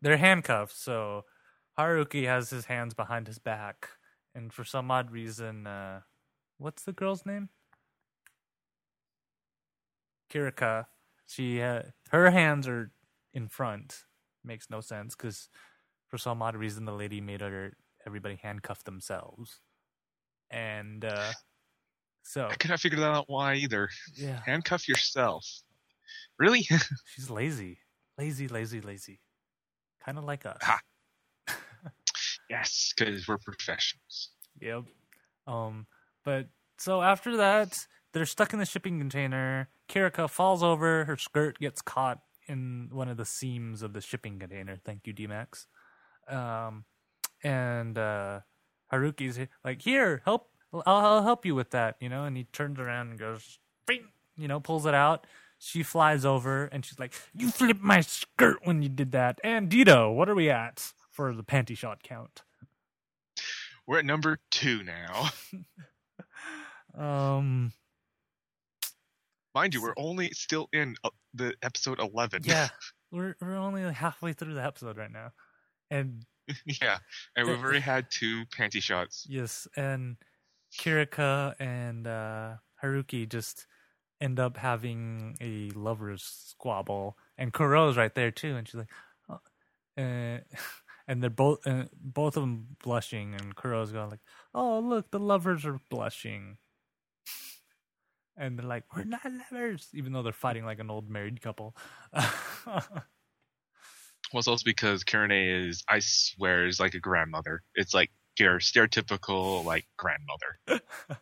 [0.02, 0.78] they're handcuffed.
[0.78, 1.26] So
[1.78, 3.90] Haruki has his hands behind his back,
[4.34, 6.02] and for some odd reason, uh,
[6.58, 7.50] what's the girl's name?
[10.36, 10.86] Kirika.
[11.28, 12.92] She uh, her hands are
[13.34, 14.04] in front.
[14.44, 15.50] Makes no sense because
[16.08, 19.60] for some odd reason the lady made her everybody handcuff themselves,
[20.52, 21.32] and uh,
[22.22, 23.90] so I cannot figure that out why either.
[24.16, 25.48] yeah, Handcuff yourself.
[26.38, 26.68] Really?
[27.16, 27.80] she's lazy,
[28.18, 29.20] lazy, lazy, lazy,
[30.04, 30.62] kind of like us.
[32.50, 34.30] Yes, because we're professionals.
[34.62, 34.84] Yep.
[35.48, 35.88] Um,
[36.24, 39.68] but so after that, they're stuck in the shipping container.
[39.90, 41.06] Kirika falls over.
[41.06, 44.78] Her skirt gets caught in one of the seams of the shipping container.
[44.84, 45.68] Thank you, D-Max.
[46.30, 46.86] Um,
[47.44, 48.42] and uh,
[48.92, 50.50] Haruki's like, "Here, help!
[50.74, 54.08] I'll, I'll help you with that." You know, and he turns around and goes, "Bing!"
[54.36, 55.28] You know, pulls it out.
[55.58, 59.70] She flies over and she's like, "You flipped my skirt when you did that." And
[59.70, 62.42] Dito, what are we at for the panty shot count?
[63.86, 65.30] We're at number two now.
[66.98, 67.74] Um.
[69.56, 72.42] Mind you, we're only still in uh, the episode 11.
[72.44, 72.68] Yeah,
[73.12, 75.32] we're we're only halfway through the episode right now,
[75.90, 76.26] and
[76.66, 76.98] yeah.
[77.38, 79.26] And we've already had two panty shots.
[79.30, 80.18] yes, and
[80.78, 83.66] Kirika and uh, Haruki just
[84.20, 88.92] end up having a lovers squabble, and Kuro's right there too, and she's like,
[89.30, 89.40] oh,
[89.98, 90.40] uh,
[91.08, 94.20] and they're both uh, both of them blushing, and Kuro's going like,
[94.54, 96.58] "Oh, look, the lovers are blushing."
[98.38, 101.76] And they're like, "We're not lovers," even though they're fighting like an old married couple.
[104.34, 107.62] Well, it's also because Kirane is, I swear, is like a grandmother.
[107.76, 110.82] It's like your stereotypical, like, grandmother.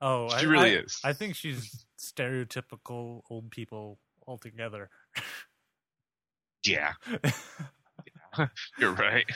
[0.00, 1.00] Oh, She I, really I- is.
[1.02, 3.98] I think she's stereotypical old people
[4.28, 4.90] altogether.
[6.64, 6.92] Yeah,
[8.78, 9.26] you're right.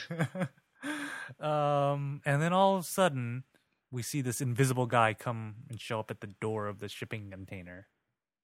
[1.41, 3.43] um, and then all of a sudden,
[3.93, 7.29] we see this invisible guy come and show up at the door of the shipping
[7.29, 7.87] container,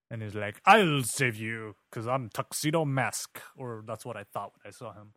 [0.10, 4.54] and he's like, "I'll save you because I'm Tuxedo Mask," or that's what I thought
[4.54, 5.14] when I saw him.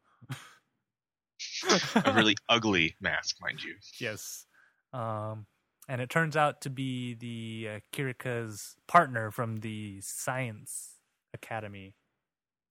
[2.07, 3.75] a really ugly mask, mind you.
[4.01, 4.47] Yes.
[4.95, 5.47] Um,
[5.87, 10.97] and it turns out to be the uh, Kirika's partner from the science
[11.35, 11.95] academy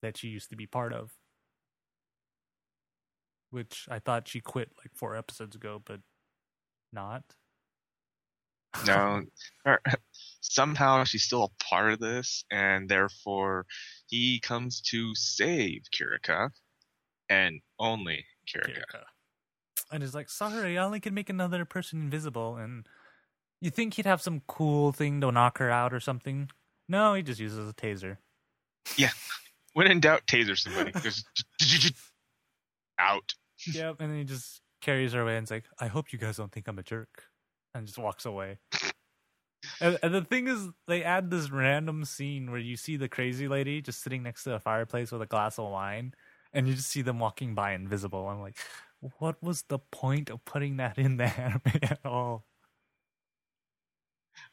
[0.01, 1.11] that she used to be part of.
[3.51, 5.99] Which I thought she quit like four episodes ago, but
[6.91, 7.35] not.
[8.87, 9.23] No,
[10.41, 13.65] somehow she's still a part of this, and therefore
[14.07, 16.49] he comes to save Kirika,
[17.29, 18.77] and only Kirika.
[18.77, 19.03] Kirika.
[19.91, 22.55] And he's like, sorry, I only can make another person invisible.
[22.55, 22.87] And
[23.59, 26.49] you think he'd have some cool thing to knock her out or something?
[26.87, 28.17] No, he just uses a taser.
[28.97, 29.11] Yeah.
[29.73, 30.91] When in doubt, taser somebody.
[31.01, 31.25] Just
[32.99, 33.33] out.
[33.67, 36.37] yep, and then he just carries her away and is like, I hope you guys
[36.37, 37.25] don't think I'm a jerk.
[37.73, 38.59] And just walks away.
[39.79, 43.47] and, and the thing is, they add this random scene where you see the crazy
[43.47, 46.13] lady just sitting next to a fireplace with a glass of wine,
[46.53, 48.27] and you just see them walking by invisible.
[48.27, 48.57] I'm like,
[49.19, 52.45] what was the point of putting that in the anime at all?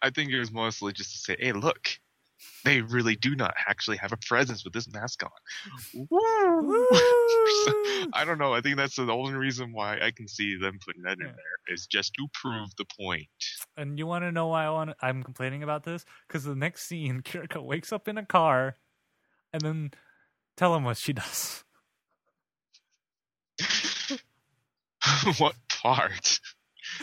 [0.03, 1.89] I think it was mostly just to say, hey, look,
[2.65, 5.31] they really do not actually have a presence with this mask on.
[8.13, 8.53] I don't know.
[8.53, 11.75] I think that's the only reason why I can see them putting that in there
[11.75, 13.27] is just to prove the point.
[13.77, 14.91] And you want to know why I want?
[15.01, 18.77] I'm complaining about this because the next scene, Kirika wakes up in a car,
[19.53, 19.91] and then
[20.57, 21.65] tell him what she does.
[25.39, 26.41] what part?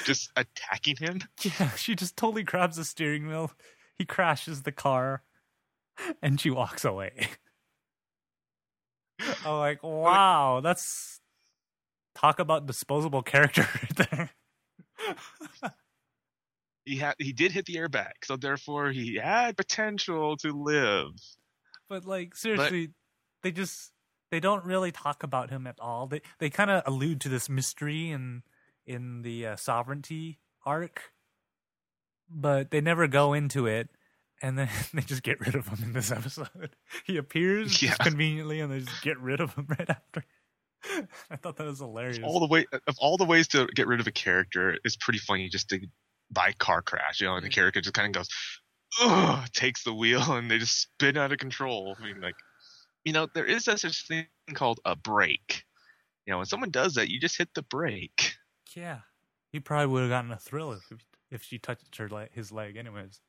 [0.03, 1.21] Just attacking him?
[1.41, 3.51] Yeah, she just totally grabs the steering wheel.
[3.97, 5.23] He crashes the car,
[6.21, 7.29] and she walks away.
[9.45, 11.19] I'm like, wow, that's
[12.15, 14.29] talk about disposable character right there.
[16.85, 21.11] He had he did hit the airbag, so therefore he had potential to live.
[21.89, 22.91] but like, seriously,
[23.41, 23.91] they just
[24.31, 26.07] they don't really talk about him at all.
[26.07, 28.43] They they kind of allude to this mystery in
[28.85, 31.11] in the uh, sovereignty arc,
[32.29, 33.89] but they never go into it.
[34.41, 36.75] And then they just get rid of him in this episode.
[37.05, 37.95] He appears Yeah.
[37.95, 40.23] conveniently, and they just get rid of him right after.
[41.31, 42.19] I thought that was hilarious.
[42.23, 45.17] All the way of all the ways to get rid of a character, it's pretty
[45.19, 45.79] funny just to
[46.31, 48.27] buy car crash, you know, and the character just kind of goes,
[49.01, 51.95] ugh, takes the wheel, and they just spin out of control.
[51.99, 52.35] I mean, like,
[53.03, 55.63] you know, there is such a such thing called a brake.
[56.27, 58.35] You know, when someone does that, you just hit the brake.
[58.75, 58.99] yeah,
[59.51, 60.83] he probably would have gotten a thrill if
[61.31, 63.21] if she touched her his leg, anyways.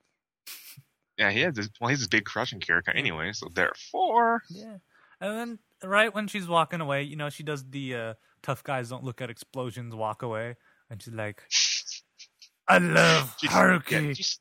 [1.19, 1.69] Yeah, he has this.
[1.81, 4.77] Well, he's this big crushing character anyway, so therefore, Yeah.
[5.21, 8.91] And then right when she's walking away, you know, she does the uh, tough guys
[8.91, 10.57] don't look at explosions, walk away,
[10.91, 11.43] and she's like,
[12.69, 14.41] "I love She's- Haruki." yeah, she's,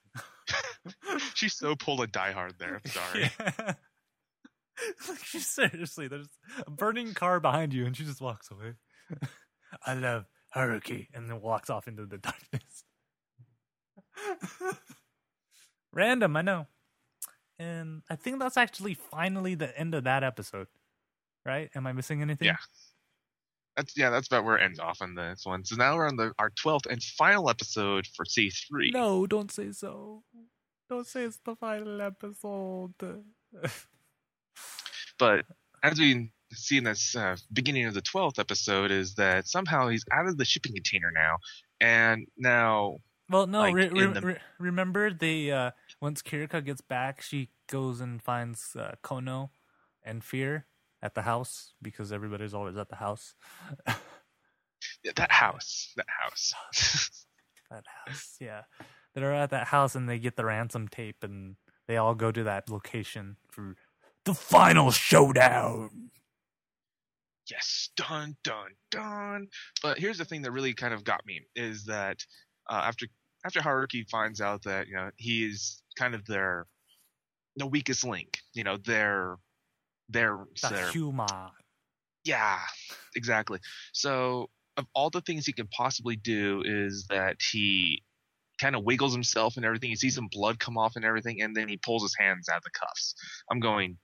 [1.34, 2.82] she's so pulled a Die Hard there.
[2.84, 3.32] I'm sorry.
[3.40, 3.74] Yeah.
[5.08, 6.28] like she seriously, there's
[6.68, 8.74] a burning car behind you, and she just walks away.
[9.86, 12.84] I love Haruki, and then walks off into the darkness.
[15.96, 16.68] Random, I know.
[17.58, 20.68] And I think that's actually finally the end of that episode.
[21.46, 21.70] Right?
[21.74, 22.48] Am I missing anything?
[22.48, 22.58] Yeah.
[23.78, 25.64] That's yeah, that's about where it ends off on this one.
[25.66, 28.92] So now we're on the our twelfth and final episode for C three.
[28.92, 30.24] No, don't say so.
[30.90, 32.94] Don't say it's the final episode.
[35.18, 35.46] But
[35.84, 40.04] as we see in this uh, beginning of the twelfth episode, is that somehow he's
[40.12, 41.38] out of the shipping container now,
[41.80, 42.98] and now
[43.30, 43.60] Well, no.
[43.60, 45.72] Like, re- re- the- re- remember, they uh,
[46.06, 49.50] once Kirika gets back, she goes and finds uh, Kono
[50.04, 50.68] and Fear
[51.02, 53.34] at the house because everybody's always at the house.
[55.16, 56.54] that house, that house.
[57.72, 58.62] That house, yeah.
[59.16, 61.56] They're at that house and they get the ransom tape and
[61.88, 63.76] they all go to that location for
[64.24, 66.12] the final showdown.
[67.50, 69.48] yes, dun dun dun.
[69.82, 72.24] But here's the thing that really kind of got me is that
[72.70, 73.08] uh, after
[73.44, 76.68] after Haruki finds out that you know he is kind of their
[77.58, 79.38] the weakest link, you know their
[80.10, 81.52] their The their humor.
[82.24, 82.60] Yeah,
[83.16, 83.60] exactly.
[83.94, 88.04] So, of all the things he can possibly do, is that he
[88.60, 89.90] kind of wiggles himself and everything.
[89.90, 92.58] He sees some blood come off and everything, and then he pulls his hands out
[92.58, 93.16] of the cuffs.
[93.52, 93.98] I'm going,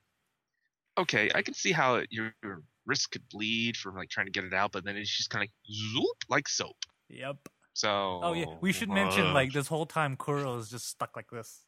[0.98, 4.32] okay, I can see how it, your, your wrist could bleed from like trying to
[4.32, 6.76] get it out, but then it's just kind of zoop like soap.
[7.08, 7.36] Yep.
[7.74, 11.16] So, Oh yeah, we should mention uh, like this whole time Kuro is just stuck
[11.16, 11.62] like this,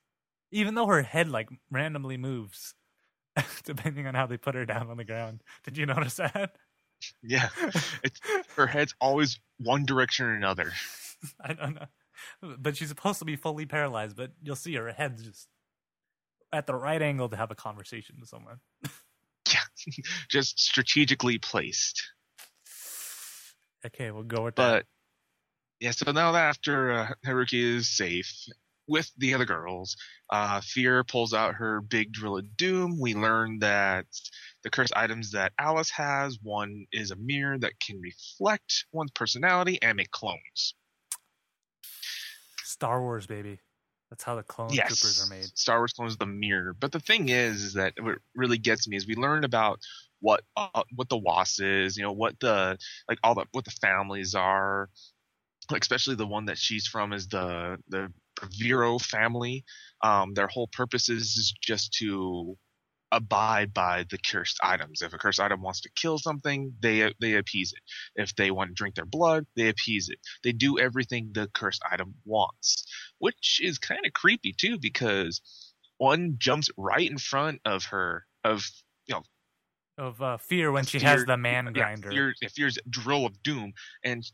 [0.50, 2.74] even though her head like randomly moves,
[3.64, 5.42] depending on how they put her down on the ground.
[5.64, 6.56] Did you notice that?
[7.22, 7.48] yeah,
[8.56, 10.72] her head's always one direction or another.
[11.40, 14.16] I don't know, but she's supposed to be fully paralyzed.
[14.16, 15.48] But you'll see her head's just
[16.52, 18.58] at the right angle to have a conversation with someone.
[19.52, 19.60] Yeah,
[20.30, 22.02] just strategically placed.
[23.84, 24.72] Okay, we'll go with that.
[24.72, 24.86] But
[25.80, 28.46] yeah, so now that after uh, Haruki is safe
[28.86, 29.96] with the other girls,
[30.30, 32.98] uh, Fear pulls out her big drill of doom.
[33.00, 34.06] We learn that
[34.62, 39.78] the cursed items that Alice has, one is a mirror that can reflect one's personality
[39.82, 40.74] and make clones.
[42.62, 43.58] Star Wars, baby.
[44.10, 45.46] That's how the clone yes, troopers are made.
[45.58, 46.74] Star Wars clones the mirror.
[46.78, 49.80] But the thing is, is that what really gets me is we learn about
[50.20, 52.78] what uh, what the WAS is, you know, what the
[53.08, 54.88] like all the what the families are,
[55.70, 58.12] like especially the one that she's from is the the
[58.50, 59.64] Vero family.
[60.02, 62.56] Um, their whole purpose is, is just to
[63.12, 65.00] abide by the cursed items.
[65.02, 67.82] If a cursed item wants to kill something, they they appease it.
[68.20, 70.18] If they want to drink their blood, they appease it.
[70.42, 72.84] They do everything the cursed item wants,
[73.18, 75.40] which is kind of creepy too because
[75.98, 78.66] one jumps right in front of her of
[79.06, 79.22] you know
[79.96, 82.10] Of uh, fear when she Fear- has the man yeah, grinder.
[82.10, 83.72] Fear, yeah, Fear's drill of doom,
[84.04, 84.24] and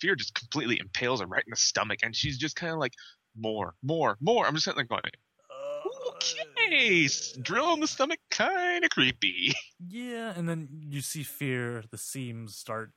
[0.00, 2.92] Fear just completely impales her right in the stomach, and she's just kind of like
[3.36, 4.46] more, more, more.
[4.46, 9.54] I'm just of like going, okay, uh, s- drill in the stomach, kind of creepy.
[9.86, 12.92] Yeah, and then you see fear, the seams start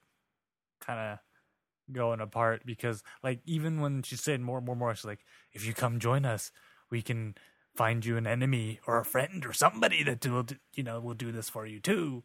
[0.82, 1.20] kind of
[1.94, 5.74] going apart because, like, even when she said more, more, more, she's like, "If you
[5.74, 6.52] come join us,
[6.90, 7.36] we can
[7.76, 11.14] find you an enemy or a friend or somebody that will, do, you know, will
[11.16, 12.24] do this for you too."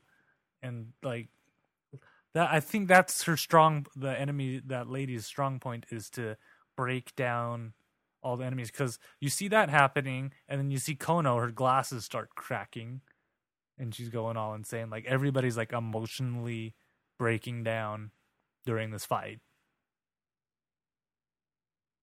[0.62, 1.28] And like
[2.34, 3.86] that, I think that's her strong.
[3.96, 6.36] The enemy, that lady's strong point is to
[6.76, 7.74] break down
[8.22, 12.04] all the enemies because you see that happening, and then you see Kono, her glasses
[12.04, 13.00] start cracking
[13.78, 14.90] and she's going all insane.
[14.90, 16.74] Like everybody's like emotionally
[17.18, 18.10] breaking down
[18.64, 19.40] during this fight.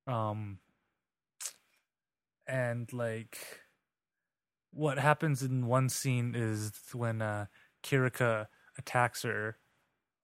[0.08, 0.60] Um
[2.48, 3.38] and like
[4.72, 7.46] what happens in one scene is when uh
[7.84, 8.48] Kirika
[8.78, 9.58] attacks her,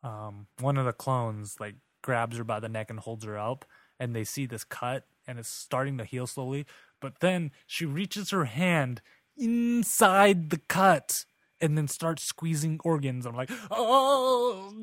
[0.04, 3.66] um one of the clones like grabs her by the neck and holds her up
[4.00, 6.65] and they see this cut and it's starting to heal slowly,
[7.01, 9.01] but then she reaches her hand
[9.38, 11.26] inside the cut
[11.61, 13.26] and then starts squeezing organs.
[13.26, 14.73] I'm like, oh.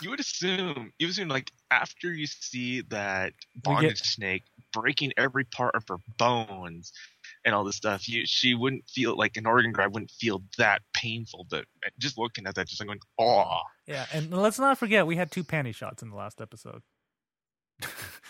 [0.00, 4.42] You would assume, you would assume, like after you see that bondage get- snake
[4.72, 6.92] breaking every part of her bones
[7.44, 10.82] and all this stuff, you she wouldn't feel like an organ grab wouldn't feel that
[10.94, 11.46] painful.
[11.48, 15.06] But uh, just looking at that, just like going, oh, yeah, and let's not forget
[15.06, 16.82] we had two panty shots in the last episode,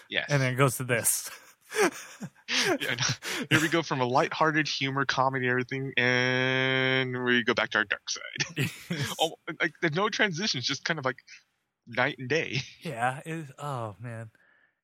[0.09, 0.27] yes.
[0.31, 1.31] and then it goes to this.
[2.81, 2.97] Yeah,
[3.51, 7.85] here we go from a lighthearted humor, comedy, everything, and we go back to our
[7.85, 8.71] dark side.
[9.21, 11.17] oh, like there's no transitions, just kind of like
[11.87, 12.61] night and day.
[12.83, 13.21] yeah.
[13.25, 14.31] It, oh man,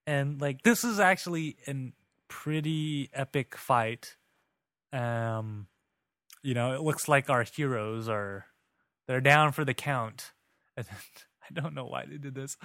[0.07, 1.93] and like this is actually an
[2.29, 4.17] pretty epic fight.
[4.93, 5.67] Um,
[6.43, 8.47] you know, it looks like our heroes are
[9.07, 10.33] they're down for the count.
[10.79, 10.87] And
[11.57, 12.57] I don't know why they did this.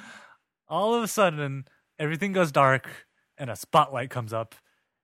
[0.68, 1.66] All of a sudden,
[1.98, 3.08] everything goes dark,
[3.40, 4.54] and a spotlight comes up,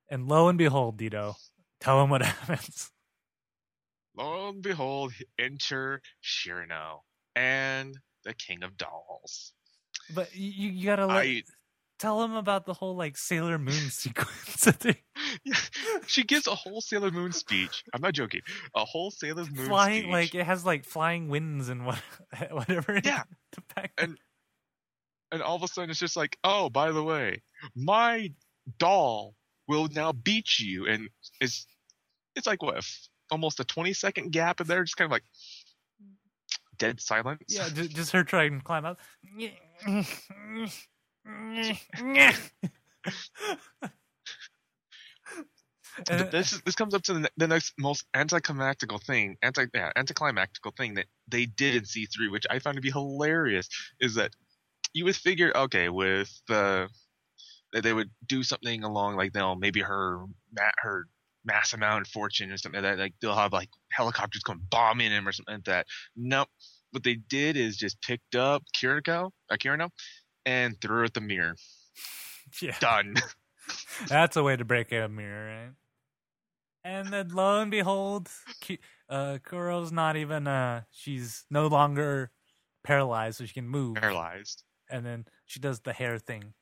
[0.08, 1.34] and lo and behold, Dito,
[1.80, 2.92] tell him what happens.
[4.16, 7.00] Lo and behold, enter Shirano
[7.36, 9.54] and the King of Dolls.
[10.14, 11.44] But you you gotta let, I
[12.00, 14.68] tell him about the whole like Sailor Moon sequence.
[15.44, 15.56] yeah,
[16.08, 17.84] she gives a whole Sailor Moon speech.
[17.94, 18.42] I'm not joking.
[18.76, 20.12] A whole Sailor Moon flying speech.
[20.12, 22.02] like it has like flying winds and what
[22.52, 23.00] whatever.
[23.04, 23.24] Yeah.
[23.98, 24.18] And-
[25.32, 27.44] and all of a sudden it's just like, oh, by the way,
[27.76, 28.32] my
[28.80, 29.36] doll
[29.68, 31.08] will now beat you, and
[31.40, 31.68] it's
[32.36, 32.84] it's like what,
[33.30, 35.22] almost a 20 second gap in there, just kind of like
[36.80, 37.44] dead silence.
[37.48, 39.00] yeah, just, just her trying to climb up.
[46.06, 50.76] This is, this comes up to the, the next most anticlimactical thing, anti yeah, anticlimactical
[50.78, 53.68] thing that they did in C three, which I found to be hilarious,
[54.00, 54.32] is that
[54.94, 56.88] you would figure, okay, with the
[57.74, 60.24] that they would do something along like know maybe her
[60.78, 61.08] her
[61.46, 65.12] mass amount of fortune or something like that, like they'll have like helicopters come bombing
[65.12, 65.88] him or something like that.
[66.16, 66.48] Nope,
[66.92, 69.90] what they did is just picked up Kiriko, uh, Kirino,
[70.50, 71.56] and threw at the mirror.
[72.62, 73.16] yeah, Done.
[74.08, 75.74] that's a way to break a mirror, right?
[76.84, 78.30] And then lo and behold,
[79.10, 82.32] uh, Kuro's not even uh, she's no longer
[82.84, 83.96] paralyzed, so she can move.
[83.96, 84.64] Paralyzed.
[84.90, 86.54] and then she does the hair thing.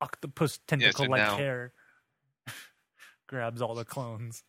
[0.00, 1.72] Octopus tentacle like hair
[3.28, 4.44] grabs all the clones.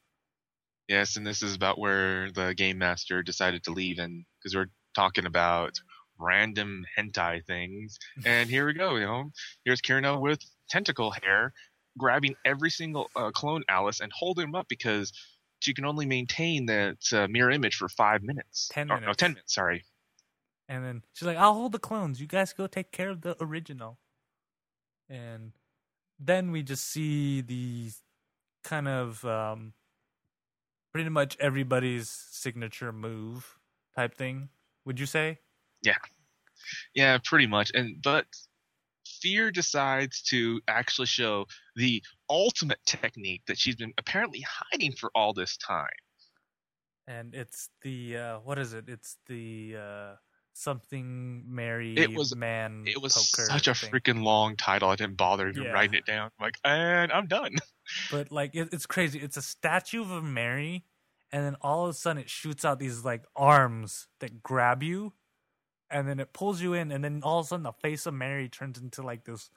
[0.87, 4.69] Yes, and this is about where the game master decided to leave, and because we're
[4.93, 5.79] talking about
[6.19, 8.95] random hentai things, and here we go.
[8.95, 9.31] You know,
[9.65, 10.39] here's Kirino with
[10.69, 11.53] tentacle hair,
[11.97, 15.11] grabbing every single uh, clone Alice and holding them up because
[15.59, 18.69] she can only maintain that uh, mirror image for five minutes.
[18.71, 19.53] 10 Or, No, ten minutes.
[19.53, 19.83] Sorry.
[20.67, 22.21] And then she's like, I'll hold the clones.
[22.21, 23.97] You guys go take care of the original.
[25.09, 25.53] And
[26.19, 27.89] then we just see the
[28.63, 29.73] kind of um,
[30.93, 33.57] pretty much everybody's signature move
[33.95, 34.49] type thing.
[34.85, 35.39] Would you say?
[35.83, 35.95] Yeah,
[36.93, 37.71] Yeah, pretty much.
[37.73, 38.25] And but
[39.21, 45.33] Fear decides to actually show the ultimate technique that she's been apparently hiding for all
[45.33, 45.87] this time.
[47.07, 48.85] And it's the uh, what is it?
[48.87, 50.15] It's the uh,
[50.53, 52.83] something Mary It was- man.
[52.87, 53.91] It was such a thing.
[53.91, 54.89] freaking long title.
[54.89, 55.71] I didn't bother even Yeah.
[55.71, 56.29] writing it down.
[56.39, 57.55] I'm like, and I'm done.
[58.11, 59.19] but like it, it's crazy.
[59.19, 60.85] It's a statue of a Mary,
[61.31, 65.13] and then all of a sudden it shoots out these like arms that grab you,
[65.91, 68.13] and then it pulls you in, and then all of a sudden the face of
[68.13, 69.49] Mary turns into like this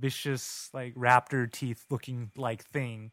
[0.00, 3.10] vicious like raptor teeth looking like thing,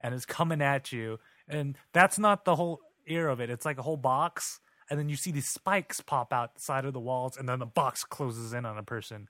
[0.00, 1.18] and is coming at you.
[1.48, 3.50] And that's not the whole ear of it.
[3.50, 4.60] It's like a whole box,
[4.90, 7.58] and then you see these spikes pop out the side of the walls, and then
[7.58, 9.28] the box closes in on a person.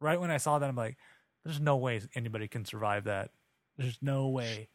[0.00, 0.96] Right when I saw that, I'm like,
[1.44, 3.30] "There's no way anybody can survive that."
[3.76, 4.68] There's no way.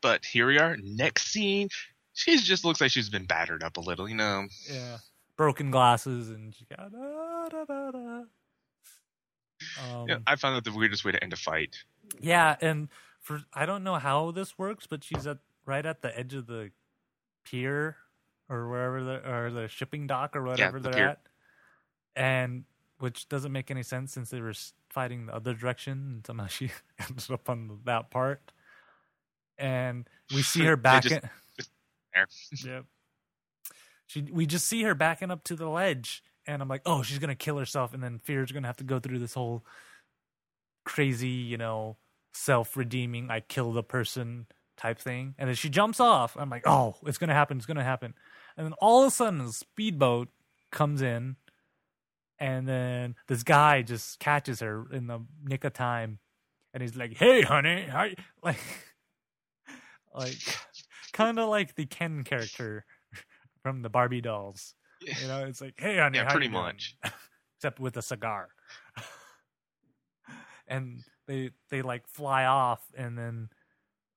[0.00, 0.76] But here we are.
[0.82, 1.68] Next scene,
[2.14, 4.08] she just looks like she's been battered up a little.
[4.08, 4.98] You know, Yeah.
[5.40, 8.22] Broken glasses and she got da, da, da, da.
[9.98, 11.76] Um, Yeah, I found that the weirdest way to end a fight.
[12.20, 12.88] yeah, and
[13.20, 16.46] for I don't know how this works, but she's at right at the edge of
[16.46, 16.72] the
[17.46, 17.96] pier
[18.50, 21.08] or wherever the or the shipping dock or whatever the they're pier.
[21.08, 21.20] at,
[22.14, 22.64] and
[22.98, 24.52] which doesn't make any sense since they were
[24.90, 28.52] fighting the other direction, and somehow she ended up on that part.
[29.56, 31.04] And we see her back.
[31.04, 31.70] just- in- just
[32.14, 32.26] there.
[32.74, 32.84] Yep.
[34.10, 37.20] She, we just see her backing up to the ledge, and I'm like, oh, she's
[37.20, 39.64] gonna kill herself, and then Fear's gonna have to go through this whole
[40.84, 41.96] crazy, you know,
[42.32, 44.46] self-redeeming, I kill the person
[44.76, 46.36] type thing, and then she jumps off.
[46.36, 48.14] I'm like, oh, it's gonna happen, it's gonna happen,
[48.56, 50.26] and then all of a sudden, a speedboat
[50.72, 51.36] comes in,
[52.40, 56.18] and then this guy just catches her in the nick of time,
[56.74, 58.58] and he's like, hey, honey, how you-" like,
[60.12, 60.58] like,
[61.12, 62.84] kind of like the Ken character
[63.62, 64.74] from the Barbie dolls.
[65.00, 66.96] You know, it's like, hey, honey, Yeah, how pretty you doing?" much.
[67.56, 68.48] except with a cigar.
[70.68, 73.48] and they they like fly off, and then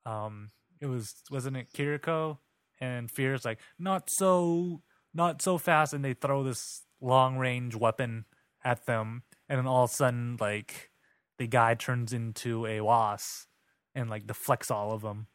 [0.06, 2.38] um, it was wasn't it Kiriko
[2.80, 4.82] and Fear's like not so
[5.14, 8.26] not so fast, and they throw this long range weapon
[8.64, 10.90] at them, and then all of a sudden like
[11.38, 13.48] the guy turns into a wasp
[13.96, 15.28] and like deflects all of them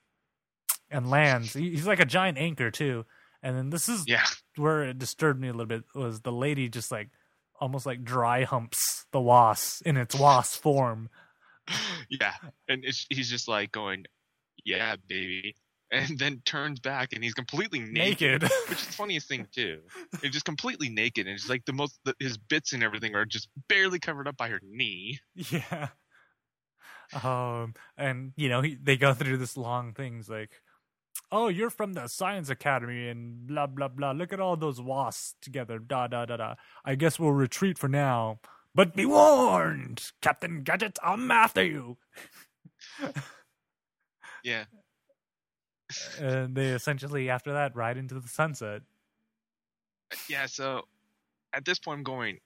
[0.91, 1.55] and lands.
[1.55, 3.05] He's like a giant anchor too.
[3.43, 4.25] And then this is Yeah.
[4.57, 7.11] where it disturbed me a little bit was the lady just like
[7.61, 11.09] almost like dry humps the wasp in its wasp form.
[12.11, 12.35] yeah,
[12.69, 14.05] and it's, he's just like going,
[14.65, 15.55] "Yeah, baby,"
[15.93, 18.43] and then turns back and he's completely naked, Naked.
[18.69, 19.81] which is the funniest thing too.
[20.23, 23.27] He's just completely naked, and it's like the most the, his bits and everything are
[23.27, 25.21] just barely covered up by her knee.
[25.35, 25.89] yeah.
[27.23, 30.61] Um, and you know, he, they go through this long things like,
[31.31, 34.13] "Oh, you're from the Science Academy," and blah blah blah.
[34.13, 35.79] Look at all those wasps together.
[35.79, 36.55] Da da da da.
[36.85, 38.41] I guess we'll retreat for now,
[38.75, 41.99] but be warned, Captain Gadget, I'm after you.
[44.43, 44.65] Yeah,
[46.19, 48.83] And they essentially, after that, ride into the sunset.
[50.29, 50.47] yeah.
[50.47, 50.83] So
[51.55, 52.39] at this point, I'm going.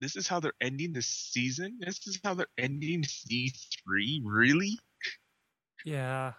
[0.00, 1.78] This is how they're ending this season.
[1.80, 3.52] This is how they're ending C
[3.84, 4.20] three.
[4.24, 4.78] Really?
[5.84, 6.32] Yeah.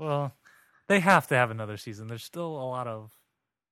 [0.00, 0.32] Well,
[0.88, 2.08] they have to have another season.
[2.08, 3.10] There's still a lot of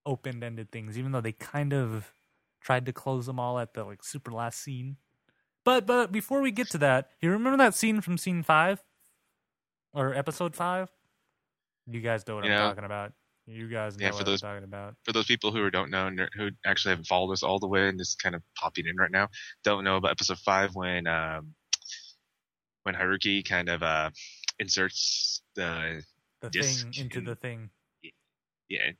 [0.05, 2.13] open-ended things, even though they kind of
[2.61, 4.97] tried to close them all at the like super last scene.
[5.65, 8.83] But but before we get to that, you remember that scene from scene five
[9.91, 10.89] or episode five?
[11.87, 12.59] You guys know what I'm Yeah.
[12.67, 13.13] talking about.
[13.47, 14.95] You guys know Yeah, for what those- I'm talking about.
[15.03, 17.89] for those people who don't know and who actually haven't followed us all the way
[17.89, 19.27] and just kind of popping in right now,
[19.63, 21.55] don't know about episode five when um,
[22.83, 24.11] when Haruki kind of uh,
[24.59, 26.03] inserts the
[26.41, 27.69] The Disc thing into in- the thing.
[28.69, 28.91] yeah.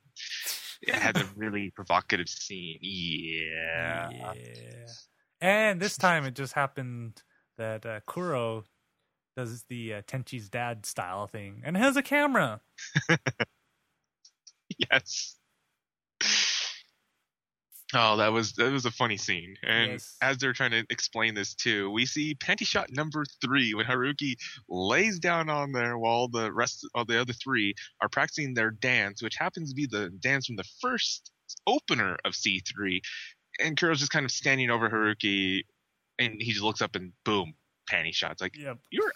[0.81, 2.79] It had a really provocative scene.
[2.81, 4.09] Yeah.
[4.11, 4.85] Yeah.
[5.41, 7.21] And this time it just happened
[7.57, 8.63] that uh, Kuro
[9.37, 12.61] does the uh, Tenchi's dad style thing and has a camera.
[14.91, 15.35] Yes.
[17.93, 19.55] Oh, that was that was a funny scene.
[19.63, 20.19] And Yes.
[20.21, 24.35] as they're trying to explain this too, we see panty shot number three when Haruki
[24.67, 29.23] lays down on there while the rest of the other three are practicing their dance,
[29.23, 31.31] which happens to be the dance from the first
[31.65, 33.01] opener of C three.
[33.59, 35.63] And Kuro's just kind of standing over Haruki,
[36.19, 37.55] and he just looks up and boom,
[37.89, 38.41] panty shots.
[38.41, 38.79] Like Yep.
[38.91, 39.11] you're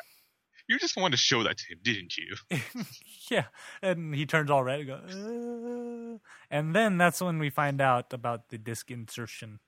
[0.68, 2.36] you just wanted to show that to him, didn't you?
[3.32, 3.46] yeah.
[3.82, 6.18] And he turns all red and goes, "Uh,"
[6.50, 9.60] and then that's when we find out about the disc insertion,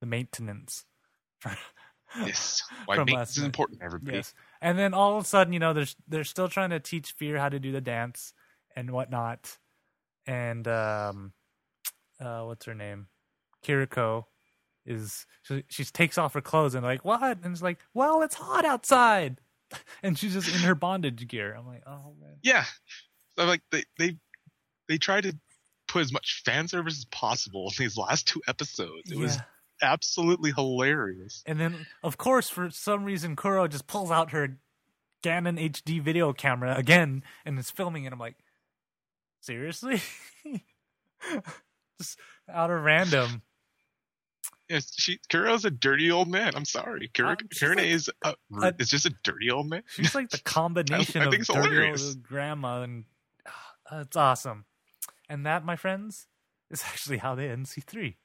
[0.00, 0.84] the maintenance.
[2.16, 2.62] Yes.
[2.86, 4.16] Why From maintenance is important, everybody.
[4.16, 4.32] Yes.
[4.62, 7.38] And then all of a sudden, you know, they're they're still trying to teach Fear
[7.38, 8.32] how to do the dance
[8.74, 9.58] and whatnot.
[10.26, 11.32] And um,
[12.20, 13.08] uh, what's her name?
[13.64, 14.24] Kiriko
[14.86, 17.38] is she, she takes off her clothes and like what?
[17.42, 19.38] And it's like, well, it's hot outside,
[20.02, 21.54] and she's just in her bondage gear.
[21.54, 22.36] I'm like, oh man.
[22.42, 22.64] Yeah.
[23.36, 24.16] So I'm like they they
[24.88, 25.36] they try to
[25.86, 29.10] put as much fan service as possible in these last two episodes.
[29.10, 29.38] It was
[29.82, 31.42] absolutely hilarious.
[31.46, 34.58] And then, of course, for some reason, Kuro just pulls out her
[35.22, 38.12] Canon HD video camera again and is filming it.
[38.12, 38.36] I'm like,
[39.40, 40.02] seriously?
[41.98, 42.18] just
[42.52, 43.42] out of random.
[44.68, 46.52] Yes, she Kuro's a dirty old man.
[46.54, 47.08] I'm sorry.
[47.14, 49.82] Kuro, Um, Kurone like is a, a- is just a dirty old man.
[49.88, 52.06] She's like the combination I of think it's dirty hilarious.
[52.08, 53.04] old grandma and
[53.46, 54.66] ah, it's awesome.
[55.28, 56.26] And that, my friends,
[56.70, 58.16] is actually how they end C3.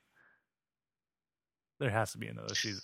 [1.79, 2.81] There has to be another season.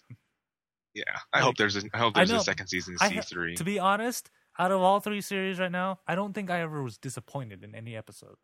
[0.93, 1.03] Yeah.
[1.33, 2.37] I Like, hope there's a I hope I there's know.
[2.37, 3.55] a second season of I C three.
[3.55, 6.81] To be honest, out of all three series right now, I don't think I ever
[6.83, 8.35] was disappointed in any episode.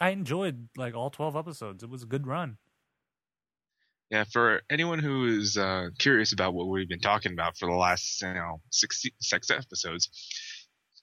[0.00, 1.82] I enjoyed like all 12 episodes.
[1.82, 2.58] It was a good run.
[4.10, 7.74] Yeah, for anyone who is uh, curious about what we've been talking about for the
[7.74, 10.10] last you know six six episodes,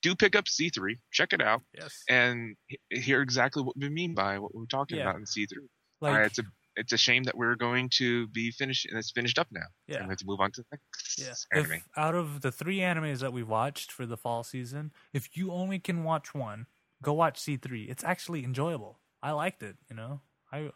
[0.01, 2.09] do pick up C three, check it out, Yes.
[2.09, 2.55] and
[2.89, 5.01] hear exactly what we mean by what we're talking Yeah.
[5.01, 5.67] about in C three.
[6.01, 6.43] Like it's a
[6.75, 9.67] it's a shame that we're going to be finished and it's finished up now.
[9.87, 9.97] yeah.
[9.99, 11.35] And we have to move on to the next Yeah.
[11.51, 11.81] anime.
[11.81, 15.51] If out of the 3 animes that we watched for the fall season, if you
[15.51, 16.67] only can watch one,
[17.01, 17.89] go watch C3.
[17.89, 18.99] It's actually enjoyable.
[19.21, 20.21] I liked it, you know.
[20.51, 20.71] I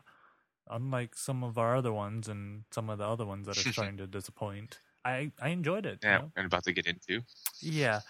[0.70, 3.97] unlike some of our other ones and some of the other ones that are starting
[3.97, 4.80] to disappoint.
[5.03, 5.99] I I enjoyed it.
[6.03, 6.32] you yeah, know?
[6.36, 7.22] and about to get into.
[7.61, 8.01] Yeah.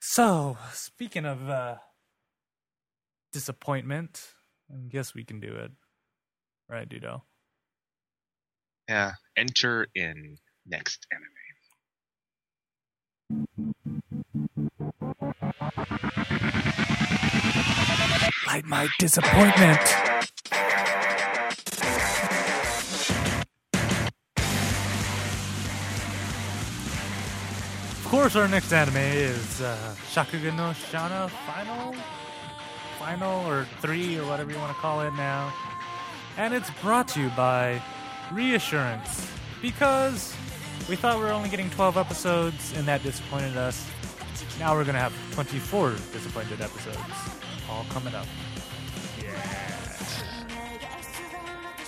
[0.00, 1.76] So, speaking of uh,
[3.32, 4.20] disappointment,
[4.70, 5.70] I guess we can do it.
[6.68, 7.22] Right, Dudo?
[8.88, 10.36] Yeah, enter in
[10.66, 11.24] next anime.
[18.46, 19.80] Like my disappointment.
[28.24, 29.76] Course, our next anime is uh,
[30.10, 31.94] Shakugan no Shana Final?
[32.98, 35.52] Final or 3 or whatever you want to call it now.
[36.38, 37.82] And it's brought to you by
[38.32, 39.30] Reassurance.
[39.60, 40.34] because
[40.88, 43.86] we thought we were only getting 12 episodes and that disappointed us.
[44.58, 46.96] Now we're going to have 24 disappointed episodes
[47.68, 48.26] all coming up.
[49.22, 49.34] Yeah.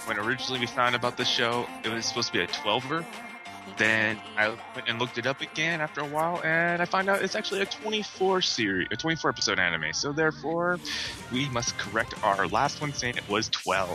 [0.05, 3.07] When originally we found about the show, it was supposed to be a 12er.
[3.77, 7.23] Then I went and looked it up again after a while, and I found out
[7.23, 9.93] it's actually a 24 series, a 24 episode anime.
[9.93, 10.79] So therefore,
[11.33, 13.91] we must correct our last one saying it was 12.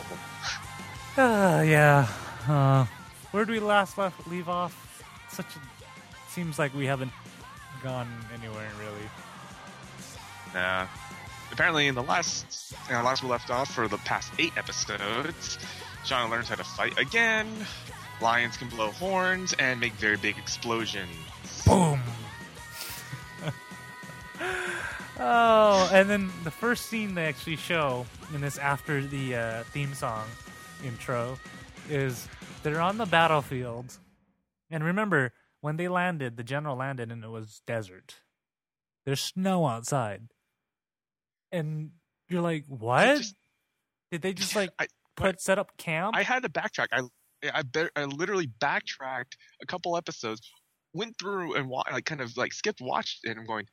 [1.16, 2.08] Uh, yeah.
[2.46, 2.86] Uh,
[3.32, 5.04] where do we last left, leave off?
[5.28, 7.12] Such a, seems like we haven't
[7.82, 9.08] gone anywhere really.
[10.54, 10.86] Uh,
[11.50, 15.58] apparently, in the last, you know, last we left off for the past eight episodes,
[16.04, 17.48] Shana learns how to fight again.
[18.22, 21.10] Lions can blow horns and make very big explosions.
[21.66, 22.00] Boom.
[25.18, 29.92] oh, and then the first scene they actually show in this after the uh, theme
[29.94, 30.26] song
[30.84, 31.38] intro
[31.90, 32.28] is
[32.62, 33.98] they're on the battlefield.
[34.70, 38.16] And remember, when they landed, the general landed and it was desert.
[39.04, 40.28] There's snow outside.
[41.50, 41.90] And
[42.28, 43.18] you're like, what?
[43.18, 43.34] just-
[44.10, 46.16] Did they just like I- put set up camp?
[46.16, 46.86] I had to backtrack.
[46.92, 47.02] I
[47.52, 50.40] I bet I literally backtracked a couple episodes,
[50.92, 53.30] went through and wa- like kind of like skipped watched it.
[53.30, 53.66] and I'm going,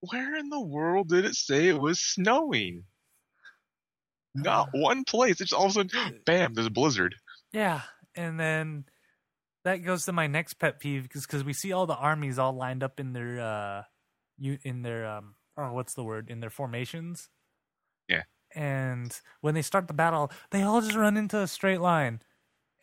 [0.00, 2.84] where in the world did it say it was snowing?
[4.34, 5.40] Not one place.
[5.40, 7.14] It's all of a sudden, bam, there's a blizzard.
[7.52, 7.82] Yeah,
[8.14, 8.84] and then
[9.64, 12.52] that goes to my next pet peeve because because we see all the armies all
[12.52, 13.82] lined up in their uh,
[14.38, 17.28] you in their um, oh, what's the word in their formations.
[18.08, 18.22] Yeah.
[18.54, 22.20] And when they start the battle, they all just run into a straight line,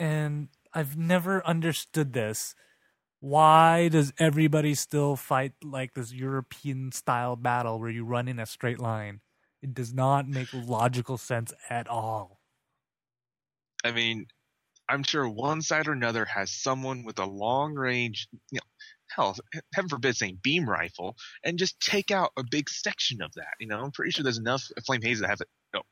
[0.02, 2.56] and I've never understood this.
[3.20, 8.47] Why does everybody still fight like this European style battle where you run in a
[8.47, 9.22] straight line?
[9.62, 12.39] It does not make logical sense at all.
[13.86, 14.26] I mean,
[14.89, 18.68] I'm sure one side or another has someone with a long range, you know,
[19.16, 19.36] hell,
[19.76, 23.54] heaven forbid saying beam rifle, and just take out a big section of that.
[23.60, 25.84] You know, I'm pretty sure there's enough flame haze that have you know,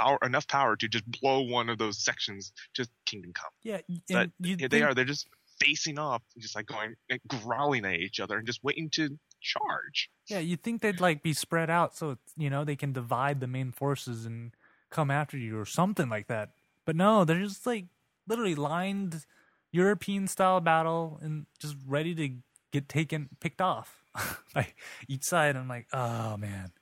[0.00, 2.52] power enough power to just blow one of those sections.
[2.74, 3.50] Just Kingdom Come.
[3.62, 3.80] Yeah,
[4.10, 4.30] But
[4.70, 4.94] they are.
[4.94, 5.28] They're just
[5.60, 10.10] facing off, just like going, like, growling at each other and just waiting to charge.
[10.26, 13.40] Yeah, you'd think they'd like be spread out so it's, you know they can divide
[13.40, 14.52] the main forces and
[14.90, 16.50] come after you or something like that.
[16.84, 17.86] But no, they're just like
[18.26, 19.24] literally lined
[19.72, 22.30] European style battle and just ready to
[22.72, 24.02] get taken picked off
[24.54, 24.68] by
[25.08, 25.56] each side.
[25.56, 26.72] I'm like, oh man,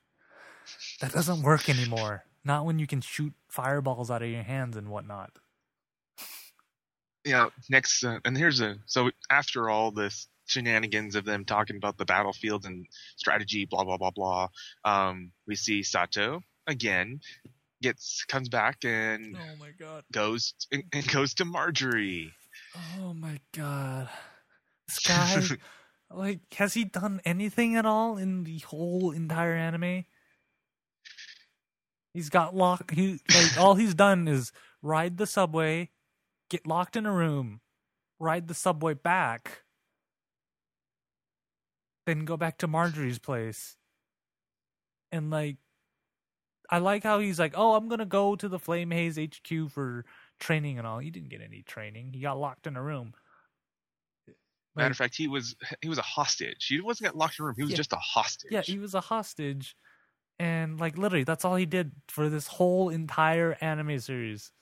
[1.01, 2.25] that doesn't work anymore.
[2.49, 5.33] Not when you can shoot fireballs out of your hands and whatnot.
[7.27, 11.99] know, next, uh, and here's a so after all this shenanigans of them talking about
[11.99, 12.87] the battlefield and
[13.17, 14.49] strategy, blah blah blah blah,
[14.83, 17.21] um, we see Sato again
[17.83, 20.05] gets comes back and Oh my god.
[20.11, 22.33] goes and, and goes to Marjorie.
[22.99, 24.09] Oh my god.
[24.87, 25.43] This guy
[26.11, 30.07] like has he done anything at all in the whole entire anime?
[32.15, 34.53] He's got locked he like all he's done is
[34.83, 35.91] ride the subway,
[36.51, 37.61] get locked in a room,
[38.19, 39.63] ride the subway back,
[42.07, 43.77] then go back to Marjorie's place.
[45.13, 45.57] And like
[46.71, 49.71] I like how he's like, "Oh, I'm going to go to the Flame Haze HQ
[49.71, 50.05] for
[50.39, 52.13] training and all." He didn't get any training.
[52.13, 53.15] He got locked in a room.
[54.77, 56.67] Matter of fact, he was he was a hostage.
[56.67, 57.55] He wasn't got locked in a room.
[57.57, 57.77] He was Yeah.
[57.79, 58.53] just a hostage.
[58.53, 59.77] yeah, he was a hostage,
[60.39, 64.53] and like literally, that's all he did for this whole entire anime series.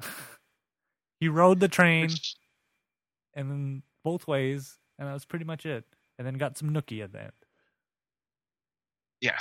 [1.20, 2.10] he rode the train
[3.34, 5.84] and then both ways, and that was pretty much it.
[6.18, 7.32] And then got some nookie at the end.
[9.20, 9.38] Yeah,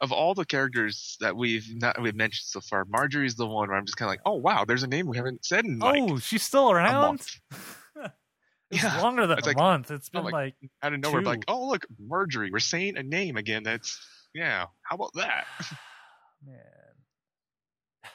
[0.00, 3.76] of all the characters that we've not we've mentioned so far, Marjorie's the one where
[3.78, 5.86] I'm just kind of like, oh wow, there's a name we haven't said in oh,
[5.86, 7.20] like oh, she's still around.
[8.70, 9.00] it's Yeah.
[9.00, 9.90] longer than It's a like- month.
[9.92, 11.22] It's been like, like out of nowhere.
[11.22, 13.62] Like, oh look, Marjorie, we're saying a name again.
[13.62, 13.96] That's
[14.34, 14.66] yeah.
[14.82, 15.44] How about that?
[16.46, 16.56] man.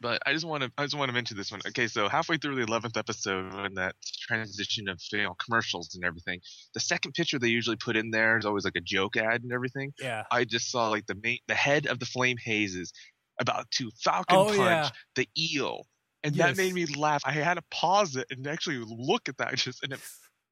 [0.00, 1.60] But I just want to I just want to mention this one.
[1.68, 3.94] Okay, so halfway through the eleventh episode, when that
[4.28, 6.40] transition of you know commercials and everything,
[6.74, 9.52] the second picture they usually put in there is always like a joke ad and
[9.52, 9.92] everything.
[9.98, 10.24] Yeah.
[10.30, 12.92] I just saw like the main the head of the flame hazes
[13.40, 14.88] about to falcon Oh, punch yeah.
[15.14, 15.86] the eel.
[16.22, 16.48] And Yes.
[16.48, 17.22] that made me laugh.
[17.24, 20.00] I had to pause it and actually look at that just and it,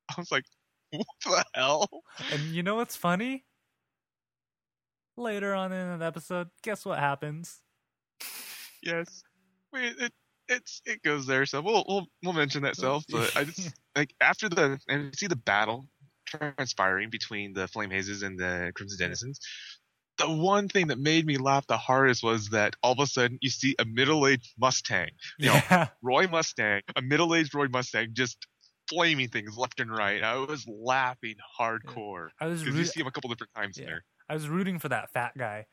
[0.09, 0.45] I was like,
[0.93, 1.89] what the hell?
[2.33, 3.45] And you know what's funny?
[5.17, 7.61] Later on in an episode, guess what happens?
[8.83, 9.23] Yes.
[9.73, 10.13] Wait, it
[10.49, 13.05] it's it goes there, so we'll we'll we'll mention that self.
[13.09, 15.87] But I just like after the and you see the battle
[16.27, 19.39] transpiring between the flame hazes and the crimson denizens.
[20.19, 23.39] the one thing that made me laugh the hardest was that all of a sudden
[23.43, 25.89] you see a middle-aged Mustang, you know, Yeah.
[26.03, 28.39] Roy Mustang, a middle-aged Roy Mustang, just
[28.89, 30.23] flaming things left and right.
[30.23, 33.87] I was laughing hardcore I was because you see him a couple different times Yeah.
[33.87, 34.05] there.
[34.33, 35.67] I was rooting for that fat guy.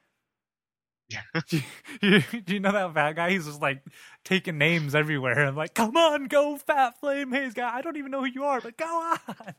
[1.08, 1.22] Yeah.
[1.50, 1.62] do,
[2.02, 3.32] you, do you know that fat guy?
[3.32, 3.82] He's just like
[4.26, 5.48] taking names everywhere.
[5.48, 7.74] I'm like, come on, go fat flame haze guy.
[7.74, 9.56] I don't even know who you are, but go on.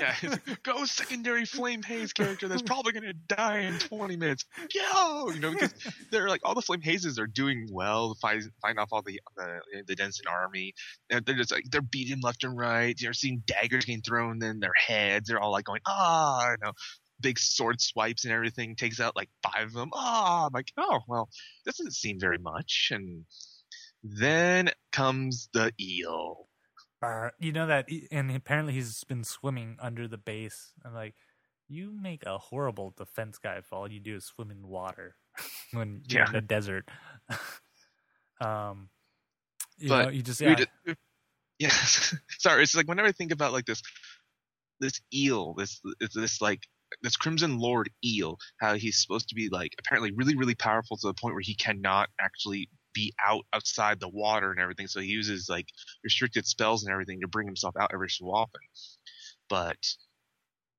[0.00, 4.46] Yeah, like, go secondary Flame Haze character that's probably gonna die in 20 minutes.
[4.72, 5.74] Go, you know, because
[6.10, 9.60] they're like all the Flame Hazes are doing well, find fighting off all the the,
[9.86, 10.74] the Denizen army.
[11.10, 12.98] And they're just like they're beating left and right.
[12.98, 15.28] You're seeing daggers getting thrown in their heads.
[15.28, 16.72] They're all like going ah, you know,
[17.24, 18.76] big sword swipes and everything.
[18.76, 19.90] Takes out like five of them.
[19.94, 21.28] Ah, I'm like oh well,
[21.64, 22.90] this doesn't seem very much.
[22.92, 23.24] And
[24.04, 26.48] then comes the eel.
[27.00, 27.32] Brr.
[27.40, 30.72] You know that, and apparently he's been swimming under the base.
[30.84, 31.14] I'm like,
[31.68, 35.16] you make a horrible defense guy if all you do is swim in water
[35.72, 36.26] when you're Yeah.
[36.26, 36.88] in the desert.
[38.40, 38.90] um,
[39.78, 40.56] you But know, you just yeah,
[41.58, 42.14] Yes.
[42.38, 43.82] Sorry, it's like whenever I think about like this
[44.80, 46.60] this eel, this it's this like
[47.02, 51.06] this Crimson Lord eel, how he's supposed to be like apparently really, really powerful to
[51.06, 54.86] the point where he cannot actually be out outside the water and everything.
[54.86, 55.66] So he uses like
[56.02, 58.60] restricted spells and everything to bring himself out every so often.
[59.48, 59.78] But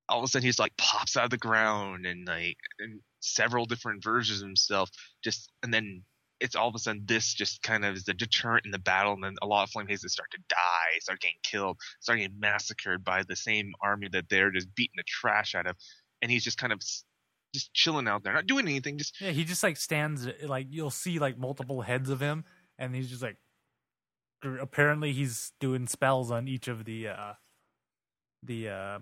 [0.08, 3.66] all of a sudden he's like pops out of the ground and like and several
[3.66, 4.90] different versions of himself
[5.24, 6.04] just and then
[6.40, 9.14] it's all of a sudden this just kind of is the deterrent in the battle,
[9.14, 12.40] and then a lot of flame hazes start to die, start getting killed, start getting
[12.40, 15.76] massacred by the same army that they're just beating the trash out of,
[16.26, 16.80] and he's just kind of
[17.54, 19.30] just chilling out there, not doing anything, just yeah.
[19.30, 22.46] He just like stands like you'll see like multiple heads of him,
[22.80, 23.38] and he's just like.
[24.44, 27.34] Apparently, he's doing spells on each of the uh
[28.44, 29.00] the uh,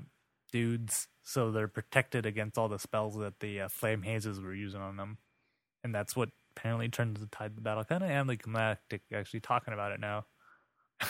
[0.52, 4.82] dudes, so they're protected against all the spells that the uh, flame hazes were using
[4.82, 5.18] on them,
[5.84, 7.84] and that's what apparently turns the tide of the battle.
[7.86, 10.26] Kind of am anticlimactic, actually talking about it now.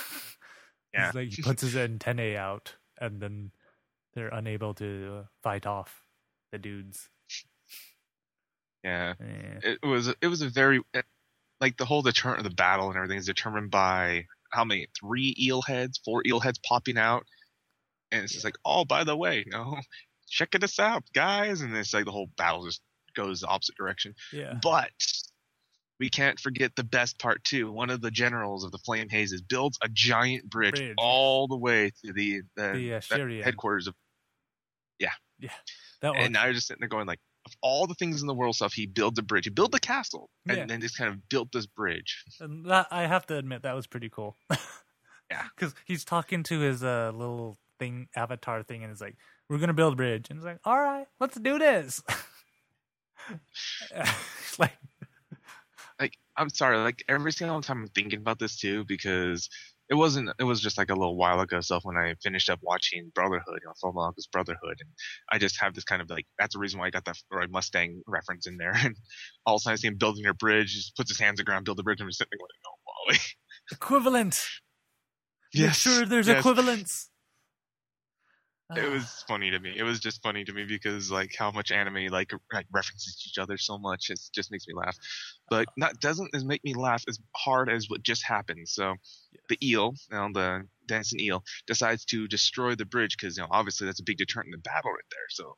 [0.93, 1.07] Yeah.
[1.07, 3.51] He's like he puts his antennae out, and then
[4.13, 6.02] they're unable to uh, fight off
[6.53, 7.09] the dudes.
[8.83, 9.15] yeah.
[9.19, 9.75] Eh.
[9.81, 10.81] It was it was a very
[11.59, 15.35] like the whole deterrent of the battle and everything is determined by how many three
[15.37, 17.25] eel heads, four eel heads popping out,
[18.11, 19.77] and it's just like oh by the way, you know,
[20.29, 22.81] check this out, guys, and it's like the whole battle just
[23.15, 24.13] goes the opposite direction.
[24.31, 24.53] Yeah.
[24.61, 24.91] But
[25.99, 27.71] we can't forget the best part too.
[27.71, 30.93] One of the generals of the Flame Hazes builds a giant bridge, Bridge.
[30.99, 33.95] all the way to the the, The uh, headquarters of.
[36.03, 36.15] That.
[36.15, 38.55] And now you're just sitting there going like, of all the things in the world
[38.55, 39.45] stuff, he builds a bridge.
[39.45, 40.65] He built the castle, and Yeah.
[40.67, 42.23] then just kind of built this bridge.
[42.39, 44.37] And that I have to admit that was pretty cool.
[45.31, 45.47] Yeah.
[45.55, 49.17] because he's talking to his uh, little thing, avatar thing, and it's like,
[49.49, 52.03] "We're gonna build a bridge," and it's like, "All right, let's do this."
[53.91, 54.73] It's like,
[55.99, 59.49] Like I'm sorry, like every single time I'm thinking about this too because.
[59.89, 60.29] It wasn't.
[60.39, 63.59] It was just like a little while ago stuff when I finished up watching Brotherhood,
[63.61, 64.89] you know, Full Mongoose Brotherhood, and
[65.31, 67.45] I just have this kind of like that's the reason why I got that Roy
[67.49, 68.73] Mustang reference in there.
[68.83, 68.95] And
[69.45, 71.35] all of a sudden I see him building a bridge, just puts his hands on
[71.37, 73.19] the ground, build a bridge, and I'm sitting there going, "Oh, Wally."
[73.71, 74.35] equivalent.
[75.53, 76.39] Make Yes, sure there's yes.
[76.39, 77.09] equivalence.
[78.77, 79.73] It was funny to me.
[79.75, 83.37] It was just funny to me because like how much anime like like references each
[83.37, 84.09] other so much.
[84.09, 84.97] It just makes me laugh.
[85.49, 85.73] But uh-huh.
[85.77, 88.67] not doesn't make me laugh as hard as what just happened.
[88.67, 88.95] So
[89.49, 93.49] the eel, you know, the dancing eel, decides to destroy the bridge because you know
[93.51, 95.27] obviously that's a big deterrent in the battle right there.
[95.29, 95.55] So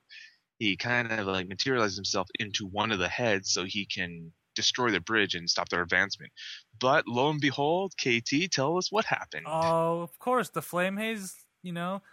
[0.60, 4.90] he kind of like materializes himself into one of the heads so he can destroy
[4.90, 6.32] the bridge and stop their advancement.
[6.80, 9.46] But lo and behold, KT, tell us what happened.
[9.48, 11.36] Oh, of course, the flame haze.
[11.62, 12.04] You know,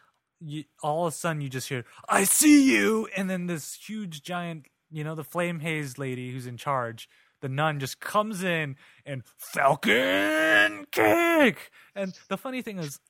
[0.45, 4.23] you, all of a sudden you just hear, "I see you," and then this huge
[4.23, 7.09] giant, you know, the flame haze lady who's in charge,
[7.41, 11.71] the nun, just comes in and Falcon kick.
[11.95, 13.01] And the funny thing is,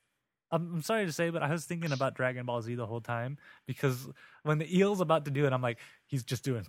[0.53, 3.37] I'm, sorry to say, but I was thinking about Dragon Ball Z the whole time
[3.65, 4.07] because
[4.43, 6.65] when the eel's about to do it, I'm like, he's just doing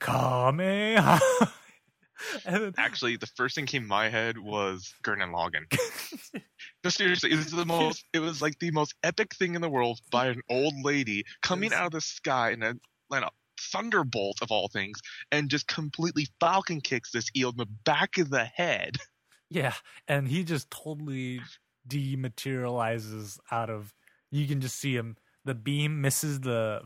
[2.46, 6.42] and then, Actually, the first thing came in my head was Gurren Lagann.
[6.84, 8.04] No, seriously, it was the most.
[8.12, 11.72] It was like the most epic thing in the world by an old lady coming
[11.72, 12.74] out of the sky in a,
[13.08, 15.00] like a thunderbolt of all things,
[15.32, 18.96] and just completely falcon kicks this eel in the back of the head.
[19.50, 19.74] Yeah,
[20.08, 21.40] and he just totally
[21.86, 23.94] dematerializes out of.
[24.32, 25.16] You can just see him.
[25.44, 26.80] The beam misses the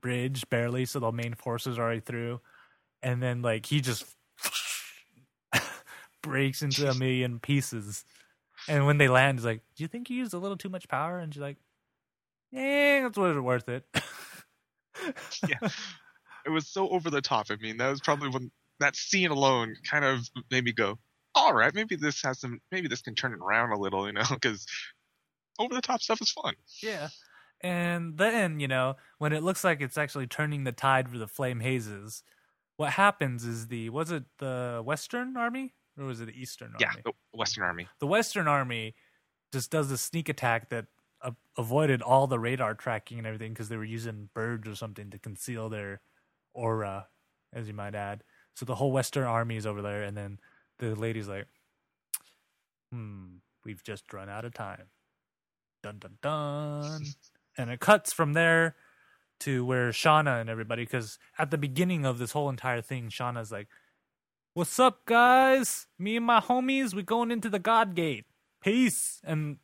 [0.00, 2.40] bridge barely, so the main force is already through,
[3.02, 4.06] and then like he just
[6.22, 8.04] breaks into a million pieces.
[8.68, 10.88] And when they land, he's like, "Do you think you used a little too much
[10.88, 11.56] power?" And she's like,
[12.50, 13.84] "Yeah, that's what worth it."
[15.46, 15.68] Yeah.
[16.44, 17.46] It was so over the top.
[17.50, 18.50] I mean, that was probably when
[18.80, 20.98] that scene alone kind of made me go,
[21.34, 22.60] "All right, maybe this has some.
[22.72, 24.66] Maybe this can turn it around a little." You know, because
[25.58, 26.54] over the top stuff is fun.
[26.82, 27.08] Yeah.
[27.60, 31.26] And then, you know, when it looks like it's actually turning the tide for the
[31.26, 32.22] Flame Hazes,
[32.76, 36.88] what happens is the was it the Western Army or was it the Eastern Yeah,
[36.88, 37.02] Army?
[37.04, 37.88] Yeah, the Western Army.
[38.00, 38.94] The Western Army
[39.52, 40.86] just does a sneak attack that
[41.22, 45.10] uh, avoided all the radar tracking and everything because they were using birds or something
[45.10, 46.00] to conceal their
[46.54, 47.08] aura,
[47.52, 48.22] as you might add.
[48.54, 50.38] So the whole Western Army is over there, and then
[50.78, 51.46] the lady's like,
[52.90, 54.90] "Hmm, we've just run out of time."
[55.82, 57.02] Dun dun dun.
[57.56, 58.76] and it cuts from there
[59.40, 63.52] to where Shana and everybody, because at the beginning of this whole entire thing, Shana's
[63.52, 63.68] like,
[64.58, 65.86] "What's up, guys?
[66.00, 68.26] Me and my homies, we going into the God Gate.
[68.60, 69.58] Peace." And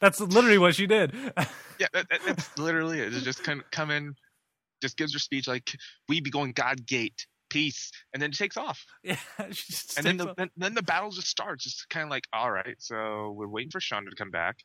[0.00, 1.12] that's literally what she did.
[1.80, 3.14] Yeah, that, that, that's literally it.
[3.14, 4.14] It's just kind of come in,
[4.80, 5.76] just gives her speech like,
[6.08, 8.84] "We be going God Gate, peace," and then it takes off.
[9.02, 9.16] yeah,
[9.50, 10.36] she just and then the off.
[10.36, 11.66] then, then the battle just starts.
[11.66, 14.58] It's kind of like, all right, so we're waiting for Shana to come back,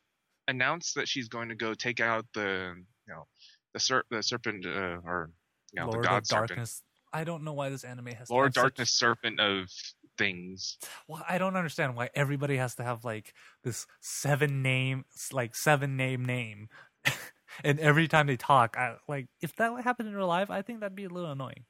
[0.47, 2.74] announce that she's going to go take out the
[3.07, 3.26] you know
[3.74, 5.32] the ser- the serpent uh, or
[5.71, 6.84] you know Lord the god serpent, Darkness.
[7.14, 9.70] I don't know why this anime has to Lord such- Darkness serpent of
[10.18, 10.78] things.
[11.07, 13.34] Well, I don't understand why everybody has to have like
[13.64, 16.70] this seven name, like seven name name,
[17.64, 20.80] and every time they talk, I like if that happened in real life, I think
[20.80, 21.66] that'd be a little annoying.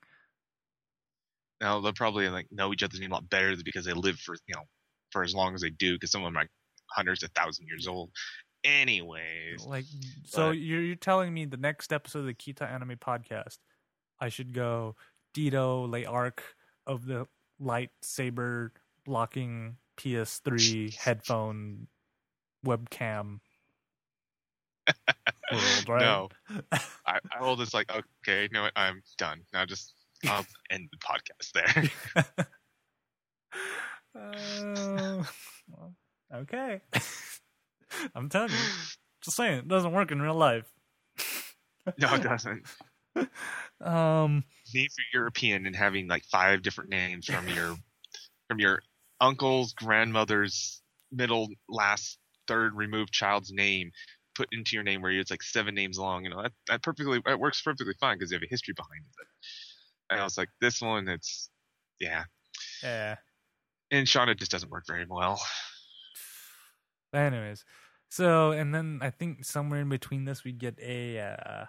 [1.62, 4.36] Now they'll probably like know each other's name a lot better because they live for
[4.48, 4.64] you know
[5.12, 6.52] for as long as they do because some of them are like
[6.92, 8.12] hundreds of thousand years old.
[8.66, 9.84] Anyways, Like,
[10.26, 13.58] so But- you're you're telling me the next episode of the Kita Anime Podcast,
[14.20, 14.96] I should go
[15.34, 16.44] Dito Lay Arc
[16.86, 17.28] of the
[17.62, 18.70] lightsaber
[19.06, 21.88] blocking PS3 headphone
[22.66, 23.40] webcam
[25.52, 26.02] world, right?
[26.02, 26.30] no,
[27.06, 28.74] I, I will just like okay, you know what?
[28.76, 29.66] I'm done now.
[29.66, 29.94] Just
[30.28, 32.46] I'll end the podcast there.
[34.16, 35.24] Uh,
[35.68, 35.96] well,
[36.36, 36.82] okay.
[38.16, 38.58] I'm telling you.
[39.24, 40.72] Just saying, it doesn't work in real life.
[41.98, 42.64] no, it doesn't.
[43.82, 44.44] Um,
[44.74, 47.76] Name for European and having like five different names from your
[48.50, 48.82] from your
[49.22, 52.18] uncle's grandmother's middle last
[52.48, 53.92] third removed child's name
[54.36, 56.24] put into your name where it's like seven names long.
[56.24, 59.04] You know that that perfectly that works perfectly fine because you have a history behind
[59.20, 59.28] it.
[60.10, 61.50] And I was like, this one, it's
[62.00, 62.24] yeah.
[62.82, 63.16] yeah.
[63.92, 65.42] And Shana just doesn't work very well.
[67.14, 67.64] Anyways,
[68.10, 71.66] so and then I think somewhere in between this we get a uh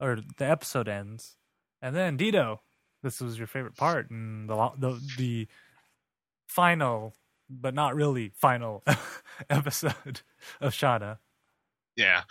[0.00, 1.36] or the episode ends,
[1.82, 2.58] and then Dito,
[3.02, 5.48] this was your favorite part, and the the the
[6.48, 7.14] final,
[7.48, 8.84] but not really final
[9.50, 10.22] episode
[10.60, 11.18] of Shana.
[11.96, 12.22] Yeah.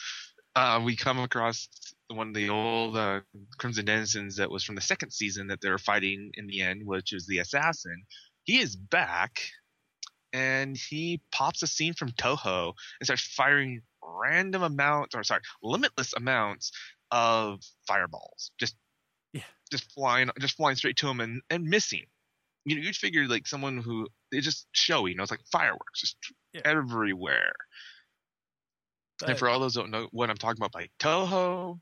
[0.55, 1.67] Uh, we come across
[2.07, 3.21] one of the old uh,
[3.59, 6.81] Crimson Denizens that was from the second season that they were fighting in the end,
[6.83, 8.03] which was the assassin.
[8.45, 9.39] He is back,
[10.33, 16.13] and he pops a scene from Touhou and starts firing random amounts, or sorry, limitless
[16.13, 16.71] amounts
[17.11, 18.51] of fireballs.
[18.59, 18.75] Just.
[19.71, 22.05] Just flying, just flying straight to him and, and missing.
[22.65, 26.01] You know, you'd figure like someone who it's just showy, you know, it's like fireworks
[26.01, 26.17] just
[26.53, 26.61] Yeah.
[26.65, 27.53] everywhere.
[29.25, 31.79] And for all those who don't know what I'm talking about by Touhou,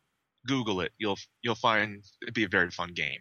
[0.47, 0.91] Google it.
[0.97, 3.19] You'll you'll find it'd be a very fun game.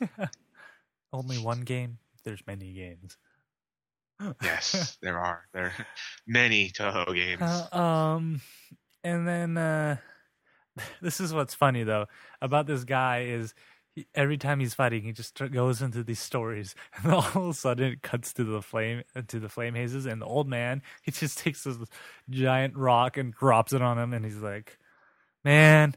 [1.12, 1.98] Only one game.
[2.24, 3.16] There's many games.
[4.42, 5.86] Yes, there are there are
[6.26, 7.42] many Touhou games.
[7.42, 8.40] Uh, um,
[9.02, 9.96] and then uh,
[11.00, 12.06] this is what's funny though
[12.42, 13.54] about this guy is
[14.14, 17.92] every time he's fighting, he just goes into these stories, and all of a sudden
[17.92, 21.38] it cuts to the flame to the flame hazes, and the old man he just
[21.44, 21.76] takes this
[22.30, 24.78] giant rock and drops it on him, and he's like,
[25.44, 25.94] "Man,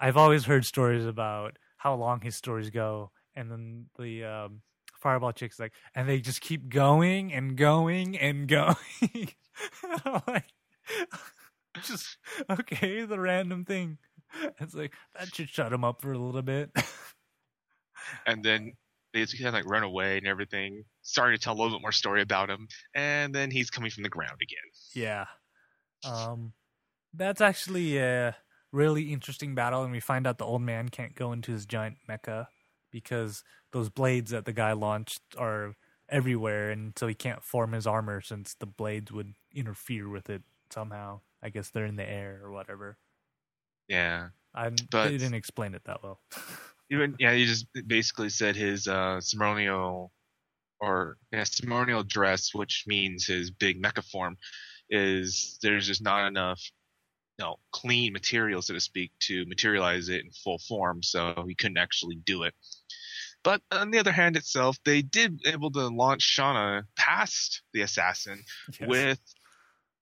[0.00, 4.62] I've always heard stories about how long his stories go," and then the um,
[4.98, 8.76] fireball chick's like, and they just keep going and going and going.
[11.82, 12.16] Just
[12.50, 13.98] okay, the random thing.
[14.60, 16.70] It's like that should shut him up for a little bit.
[18.26, 18.72] And then
[19.14, 20.84] they just kind of like run away and everything.
[21.02, 24.02] Starting to tell a little bit more story about him, and then he's coming from
[24.02, 24.58] the ground again.
[24.94, 25.24] yeah,
[26.04, 26.52] um,
[27.14, 28.36] that's actually a
[28.72, 31.96] really interesting battle, and we find out the old man can't go into his giant
[32.08, 32.46] mecha
[32.90, 33.42] because
[33.72, 35.74] those blades that the guy launched are
[36.10, 40.42] everywhere, and so he can't form his armor since the blades would interfere with it
[40.70, 41.20] somehow.
[41.42, 42.98] I guess they're in the air or whatever.
[43.88, 46.20] Yeah, I But- didn't explain it that well.
[46.90, 50.12] even yeah, he just basically said his uh, ceremonial
[50.80, 54.36] or yeah, ceremonial dress, which means his big mecha form,
[54.90, 56.60] is there's just not enough
[57.38, 61.02] you know, clean material, so to speak, to materialize it in full form.
[61.02, 62.54] So he couldn't actually do it.
[63.44, 68.42] But on the other hand, itself, they did able to launch Shana past the assassin
[68.80, 68.88] Yes.
[68.88, 69.20] with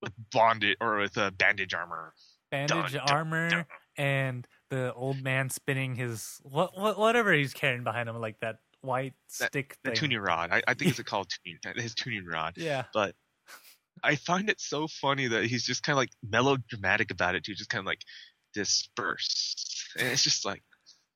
[0.03, 2.13] with bondage or with uh, bandage armor.
[2.51, 3.65] bandage dun, dun, armor dun.
[3.97, 8.59] and the old man spinning his what, what whatever he's carrying behind him, like that
[8.81, 10.51] white That- stick The tuning rod.
[10.53, 12.55] I, I think it's called tuning, his tuning rod.
[12.57, 13.15] Yeah, But
[14.03, 17.55] I find it so funny that he's just kind of like melodramatic about it too,
[17.55, 18.01] just kind of like
[18.55, 20.63] dispersed, And it's just like,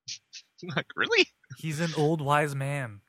[0.77, 1.27] like really
[1.59, 3.01] he's an old wise man.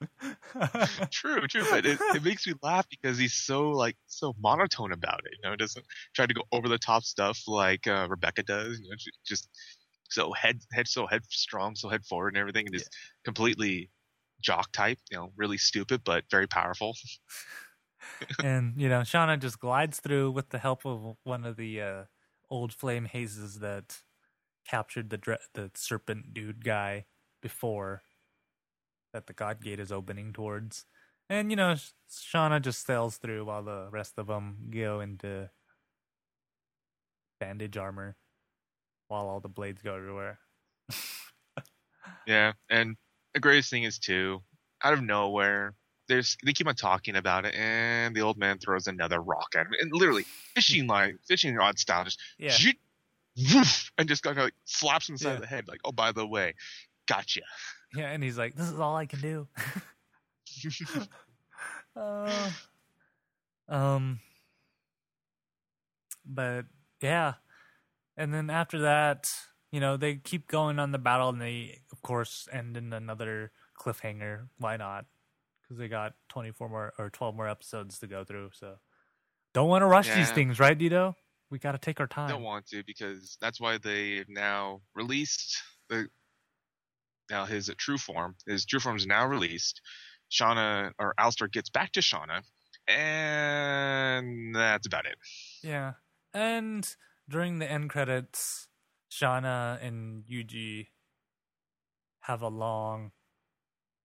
[1.10, 1.64] true, true.
[1.70, 5.32] But it, it makes me laugh because he's so like so monotone about it.
[5.42, 5.84] You know, doesn't
[6.14, 8.80] try to go over the top stuff like uh, Rebecca does.
[8.80, 9.48] You know, ju- just
[10.08, 12.90] so head head so headstrong, so head forward and everything, and just
[13.24, 13.90] completely
[14.40, 14.98] jock type.
[15.10, 16.94] You know, really stupid but very powerful.
[18.42, 22.04] and you know, Shana just glides through with the help of one of the uh,
[22.50, 24.02] old flame hazes that
[24.66, 27.06] captured the dre- the serpent dude guy
[27.42, 28.02] before
[29.12, 30.84] that the God Gate is opening towards.
[31.28, 31.74] And you know,
[32.10, 35.50] Shana just sails through while the rest of them go into
[37.40, 38.16] bandage armor,
[39.08, 40.38] while all the blades go everywhere.
[42.26, 42.96] Yeah, and
[43.34, 44.42] the greatest thing is too,
[44.84, 45.74] out of nowhere,
[46.08, 49.66] there's they keep on talking about it, and the old man throws another rock at
[49.66, 52.76] him, and literally fishing line, fishing rod style, just Yeah, zoot,
[53.54, 55.40] woof, and just kind of like slaps him inside Yeah.
[55.40, 56.54] the head, like, oh, by the way,
[57.08, 57.42] gotcha.
[57.94, 59.48] Yeah, and he's like, "This is all I can do."
[61.96, 62.50] Uh,
[63.68, 64.20] um,
[66.24, 66.66] but
[67.02, 67.34] yeah,
[68.16, 69.28] and then after that,
[69.72, 73.50] you know, they keep going on the battle, and they, of course, end in another
[73.78, 74.48] cliffhanger.
[74.58, 75.06] Why not?
[75.62, 78.50] Because they got twenty four more or twelve more episodes to go through.
[78.54, 78.76] So
[79.52, 81.14] don't want to rush these things, right, Dito?
[81.50, 82.28] We got to take our time.
[82.28, 86.08] don't want to because that's why they've now released the
[87.30, 88.36] now his true form.
[88.46, 89.80] His true form is now released.
[90.30, 92.42] Shana or Alastor gets back to Shana,
[92.86, 95.16] and that's about it.
[95.62, 95.94] Yeah.
[96.32, 96.88] And
[97.28, 98.68] during the end credits,
[99.10, 100.88] Shana and Yuji
[102.20, 103.10] have a long,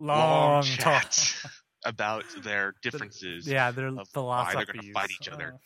[0.00, 1.02] long talk.
[1.10, 1.36] chat
[1.84, 3.46] about their differences.
[3.48, 5.48] Yeah, their of why they're gonna fight each other.
[5.48, 5.56] Uh-huh.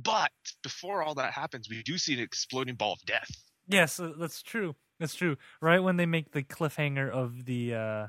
[0.00, 0.30] But
[0.62, 3.28] before all that happens, we do see an exploding ball of death.
[3.66, 4.76] yes, uh, that's true.
[5.00, 5.36] That's true.
[5.60, 8.06] Right when they make the cliffhanger of the uh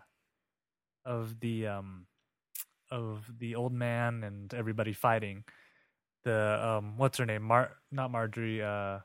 [1.05, 2.05] of the um
[2.91, 5.43] of the old man and everybody fighting,
[6.23, 7.41] the um what's her name?
[7.43, 8.99] Mar not Marjorie, uh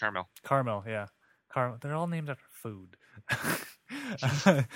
[0.00, 0.28] Carmel.
[0.42, 1.06] Carmel, yeah.
[1.52, 2.96] Carmel they're all named after food.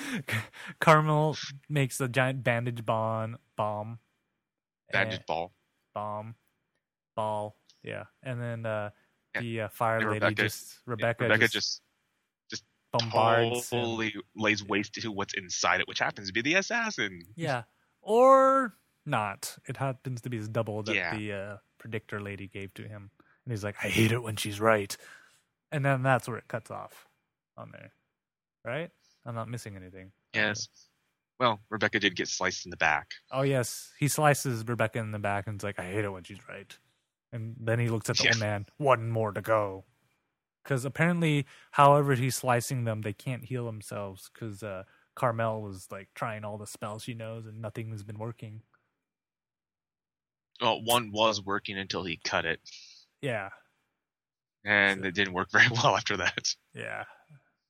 [0.81, 1.37] Carmel
[1.69, 3.99] makes a giant bandage bomb bomb.
[4.93, 5.53] Bandage and- ball.
[5.95, 6.35] bomb
[7.15, 7.57] ball.
[7.83, 8.05] Yeah.
[8.23, 8.91] And then uh
[9.35, 9.41] Yeah.
[9.41, 11.83] the uh, fire And lady Rebecca- just Rebecca, Rebecca just,
[12.51, 13.81] just bombards him.
[13.81, 17.21] totally lays waste to what's inside it, which happens to be the assassin.
[17.37, 17.65] Yeah.
[18.03, 19.57] Or not.
[19.69, 21.17] It happens to be his double that Yeah.
[21.17, 23.11] the uh, predictor lady gave to him.
[23.45, 24.97] And he's like, I hate it when she's right.
[25.73, 27.07] And then that's where it cuts off
[27.59, 27.93] on there.
[28.65, 28.91] Right?
[29.27, 30.13] I'm not missing anything.
[30.33, 30.69] Yes.
[31.41, 33.11] Well, Rebecca did get sliced in the back.
[33.31, 33.93] Oh, yes.
[33.99, 36.75] He slices Rebecca in the back and is like, I hate it when she's right.
[37.35, 38.31] And then he looks at the Yeah.
[38.31, 39.85] old man, one more to go.
[40.63, 44.85] Because apparently, however he's slicing them, they can't heal themselves because uh,
[45.17, 48.63] Carmel was like trying all the spells she knows and nothing has been working.
[50.61, 52.61] Well, one was working until he cut it,
[53.21, 53.51] Yeah.
[54.65, 56.55] and So- it didn't work very well after that.
[56.73, 57.05] Yeah.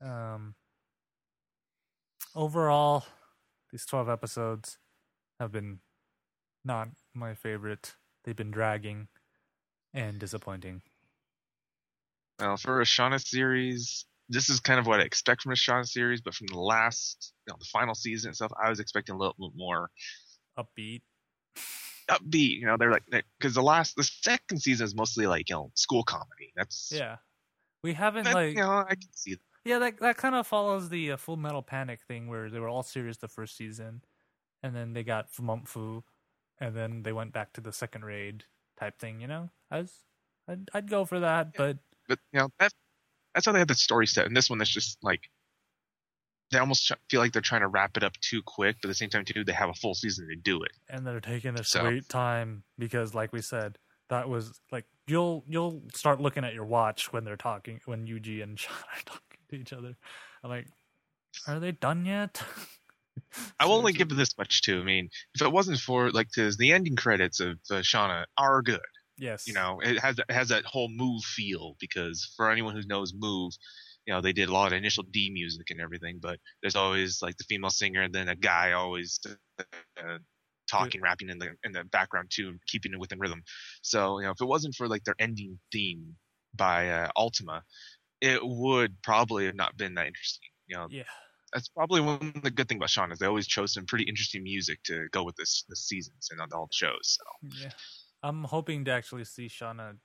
[0.02, 0.54] Um
[2.34, 3.04] overall
[3.70, 4.78] these 12 episodes
[5.40, 5.80] have been
[6.64, 7.94] not my favorite.
[8.24, 9.08] They've been dragging
[9.94, 10.82] and disappointing.
[12.40, 15.86] Well, for a Shana series, this is kind of what I expect from a Shana
[15.86, 19.18] series, but from the last, you know, the final season itself, I was expecting a
[19.18, 19.90] little bit more
[20.58, 21.02] Upbeat.
[22.10, 22.60] upbeat.
[22.60, 23.04] You know, they're like
[23.38, 26.52] because the last, the second season is mostly like you know school comedy.
[26.56, 27.16] That's Yeah.
[27.82, 29.40] We haven't that, like you know I can see that.
[29.64, 32.68] Yeah, that that kind of follows the uh, Full Metal Panic thing where they were
[32.68, 34.02] all serious the first season
[34.62, 36.02] and then they got Fumoffu
[36.58, 38.44] and then they went back to the second raid
[38.78, 39.50] type thing, you know?
[39.70, 39.92] I was
[40.48, 41.78] I'd, I'd go for that, but
[42.08, 42.72] but you know that
[43.34, 44.26] that's how they had the story set.
[44.26, 45.22] And this one is just like
[46.50, 48.94] they almost feel like they're trying to wrap it up too quick, but at the
[48.94, 50.72] same time too, they have a full season to do it.
[50.88, 53.78] and they're taking their So- sweet time because like we said
[54.10, 58.42] that was like you'll you'll start looking at your watch when they're talking when Yuji
[58.42, 59.96] and Shana are talking to each other
[60.42, 60.68] I'm like
[61.48, 62.42] are they done yet
[63.58, 64.80] I will only give it this much too.
[64.80, 68.62] I mean, if it wasn't for like, cause the ending credits of uh, Shana are
[68.62, 68.80] good.
[69.16, 69.46] Yes.
[69.46, 73.12] You know, it has it has that whole move feel because for anyone who knows
[73.14, 73.52] move,
[74.06, 77.22] you know, they did a lot of initial D music and everything, but there's always
[77.22, 79.20] like the female singer and then a guy always
[79.58, 80.18] uh,
[80.68, 83.42] talking, rapping in the in the background too, keeping it within rhythm.
[83.82, 86.16] So you know, if it wasn't for like their ending theme
[86.54, 87.62] by uh, Ultima,
[88.20, 90.48] it would probably have not been that interesting.
[90.66, 91.04] You know, Yeah.
[91.54, 94.04] That's probably one of the good thing about Shana is they always chose some pretty
[94.04, 97.18] interesting music to go with this this seasons and all the shows.
[97.18, 97.70] So Yeah.
[98.24, 99.98] I'm hoping to actually see Shana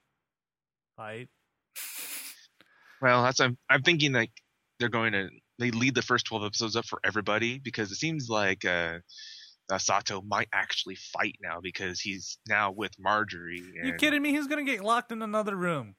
[0.95, 1.29] fight.
[3.01, 4.31] well, that's I'm I'm thinking like
[4.79, 8.29] they're going to they lead the first twelve episodes up for everybody because it seems
[8.29, 8.99] like uh,
[9.71, 13.63] uh Sato might actually fight now because he's now with Marjorie.
[13.77, 14.31] And You kidding me?
[14.31, 15.95] He's gonna get locked in another room.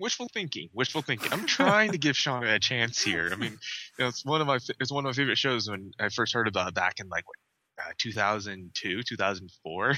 [0.00, 1.32] Wishful thinking, wishful thinking.
[1.32, 3.30] I'm trying to give Shana a chance here.
[3.32, 3.58] I mean, you
[4.04, 6.48] know, it's one of my it's one of my favorite shows when I first heard
[6.48, 9.94] about it back in like what, uh, 2002, 2004.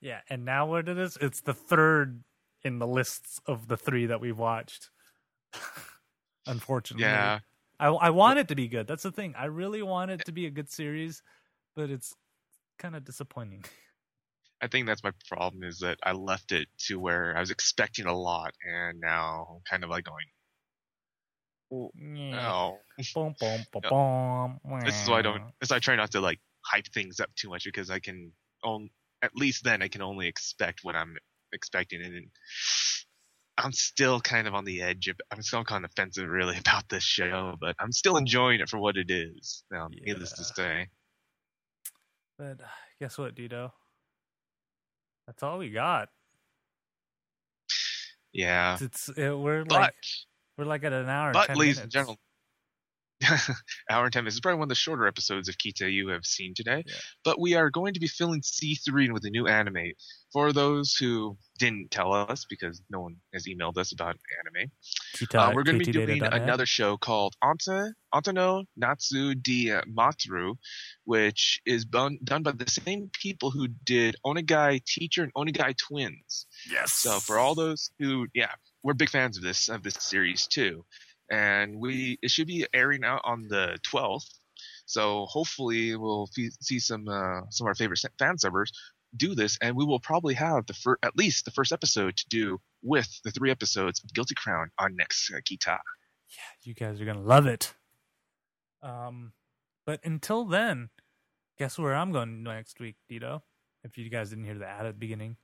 [0.00, 1.18] Yeah, and now what it is?
[1.20, 2.22] It's the third
[2.62, 4.90] in the lists of the three that we've watched.
[6.46, 7.40] Unfortunately, Yeah.
[7.78, 8.86] I I want it to be good.
[8.86, 9.34] That's the thing.
[9.36, 11.22] I really want it to be a good series,
[11.74, 12.14] but it's
[12.78, 13.64] kind of disappointing.
[14.62, 18.06] I think that's my problem is that I left it to where I was expecting
[18.06, 20.26] a lot, and now I'm kind of like going,
[21.70, 22.40] Yeah.
[22.40, 22.78] no.
[23.14, 24.80] Boom, boom, boom, boom.
[24.84, 25.42] This is why I don't.
[25.60, 28.00] This is why I try not to like hype things up too much because I
[28.00, 28.32] can
[28.62, 28.92] only,
[29.22, 31.16] at least then I can only expect what I'm
[31.52, 32.30] expecting, and
[33.56, 35.08] I'm still kind of on the edge.
[35.08, 38.68] Of, I'm still kind of offensive really about this show, but I'm still enjoying it
[38.68, 39.64] for what it is.
[39.70, 40.88] Now, needless to say,
[42.38, 42.58] But
[42.98, 43.72] guess what, Dito?
[45.30, 46.08] That's all we got.
[48.32, 48.76] yeah.
[48.80, 49.94] It's it, we're But like
[50.58, 51.32] we're like at an hour.
[51.32, 51.82] but 10 ladies minutes.
[51.84, 52.18] and gentlemen.
[53.90, 54.34] Hour and ten minutes.
[54.34, 56.84] This is probably one of the shorter episodes of Kita you have seen today.
[56.86, 56.94] Yeah.
[57.24, 59.92] But we are going to be filling C3 with a new anime.
[60.32, 64.70] For those who didn't tell us, because no one has emailed us about anime,
[65.16, 70.54] Kita, uh, we're going to be doing another show called Anta Antano Natsu de Matteru,
[71.04, 76.46] which is done, done by the same people who did Onegai Teacher and Onegai Twins.
[76.70, 76.92] Yes.
[76.92, 78.52] So for all those who, yeah,
[78.82, 80.84] we're big fans of this of this series too,
[81.30, 84.28] and we it should be airing out on the 12th.
[84.86, 88.70] So hopefully we'll fe- see some uh, some of our favorite fan subbers
[89.16, 92.28] do this, and we will probably have the fir- at least the first episode to
[92.28, 95.78] do with the three episodes of Guilty Crown on next uh, Kita.
[96.28, 97.74] yeah, you guys are gonna love it.
[98.82, 99.32] Um,
[99.86, 100.90] but until then,
[101.58, 103.42] guess where I'm going next week, Dito?
[103.84, 105.36] If you guys didn't hear the ad at the beginning,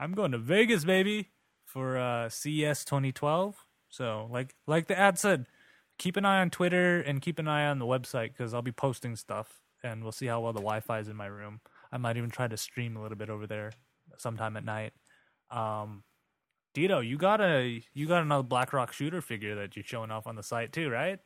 [0.00, 1.30] I'm going to Vegas, baby,
[1.64, 3.56] for uh, CES 2012.
[3.88, 5.46] So, like like the ad said,
[5.98, 8.72] keep an eye on Twitter and keep an eye on the website because I'll be
[8.72, 11.60] posting stuff, and we'll see how well the Wi-Fi is in my room.
[11.90, 13.72] I might even try to stream a little bit over there
[14.18, 14.92] sometime at night.
[15.50, 16.04] Um,
[16.74, 20.36] Dito, you got a you got another BlackRock shooter figure that you're showing off on
[20.36, 21.18] the site too, right?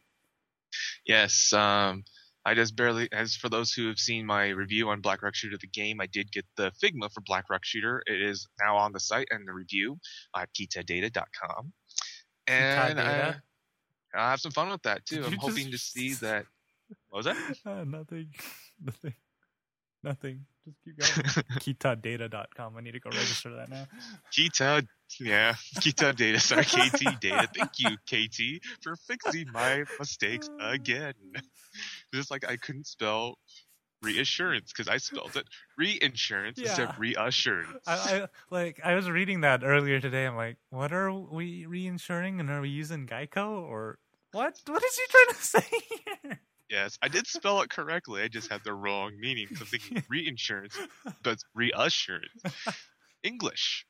[1.07, 2.05] Yes, um,
[2.45, 5.59] I just barely, as for those who have seen my review on Black Rock Shooter,
[5.61, 8.03] the game, I did get the Figma for Black Rock Shooter.
[8.07, 9.99] It is now on the site and the review
[10.37, 11.73] at kitadata.com.
[12.47, 13.35] And I?
[14.15, 15.17] I have some fun with that too.
[15.17, 16.45] Did I'm hoping to see that.
[17.09, 17.37] What was that?
[17.67, 18.29] Uh, nothing,
[18.85, 19.15] nothing,
[20.03, 20.47] nothing.
[20.65, 21.97] Just keep going.
[21.97, 22.77] KitaData.com.
[22.77, 23.87] I need to go register that now.
[24.33, 24.87] Kita,
[25.19, 26.39] yeah, Kita Data.
[26.39, 27.49] Sorry, KT Data.
[27.55, 31.15] Thank you, KT, for fixing my mistakes again.
[32.15, 33.39] Just like I couldn't spell
[34.03, 35.47] reassurance because I spelled it
[35.79, 36.89] reinsurance instead Yeah.
[36.91, 37.79] of reassurance.
[37.87, 40.27] I, I like I was reading that earlier today.
[40.27, 43.99] I'm like, what are we reinsuring, and are we using Geico or
[44.33, 44.59] what?
[44.67, 45.67] What is he trying to say
[46.25, 46.41] here?
[46.71, 48.23] Yes, I did spell it correctly.
[48.23, 49.47] I just had the wrong meaning.
[49.49, 50.77] 'cause I'm thinking reinsurance,
[51.23, 52.43] but reassurance.
[53.23, 53.87] English.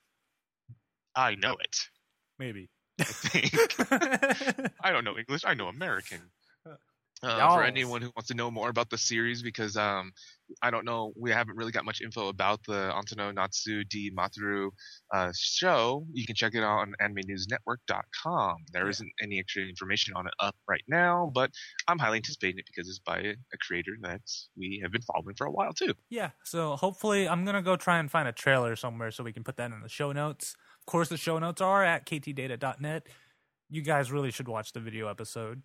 [1.15, 1.77] I know it.
[2.39, 2.69] Maybe.
[3.01, 4.73] I think.
[4.81, 5.43] I don't know English.
[5.47, 6.21] I know American.
[7.23, 10.13] Uh, for anyone who wants to know more about the series, because um,
[10.61, 14.71] I don't know, we haven't really got much info about the Antano Natsu de Matteru
[15.15, 16.05] uh, show.
[16.13, 18.57] You can check it out on AnimeNewsNetwork.com.
[18.73, 18.93] There Yeah.
[19.01, 21.51] not any extra information on it up right now, but
[21.87, 23.35] I'm highly anticipating it because it's by a,
[23.67, 24.23] creator that
[24.57, 25.95] we have been following for a while too.
[26.11, 29.45] Yeah, so hopefully I'm gonna go try and find a trailer somewhere so we can
[29.45, 30.57] put that in the show notes.
[30.81, 33.07] Of course, the show notes are at ktdata.net.
[33.71, 35.63] You guys really should watch the video episode.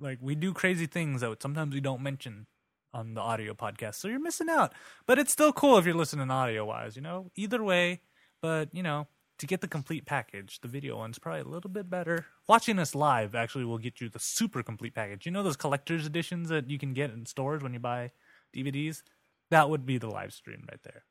[0.00, 2.46] Like we do crazy things that sometimes we don't mention
[2.94, 4.72] on the audio podcast, so you're missing out.
[5.06, 7.30] But it's still cool if you're listening audio wise, you know.
[7.36, 8.00] Either way,
[8.40, 9.06] but you know,
[9.38, 12.26] to get the complete package, the video one's probably a little bit better.
[12.48, 15.26] Watching us live actually will get you the super complete package.
[15.26, 18.10] You know those collector's editions that you can get in stores when you buy
[18.54, 19.02] DVDs?
[19.50, 21.04] That would be the live stream right there.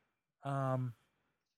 [0.44, 0.94] Um,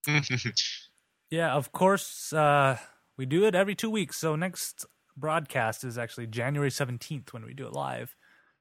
[1.31, 2.78] yeah, of course, uh,
[3.16, 4.16] we do it every two weeks.
[4.16, 4.86] So next
[5.16, 8.16] broadcast is actually January 17th when we do it live.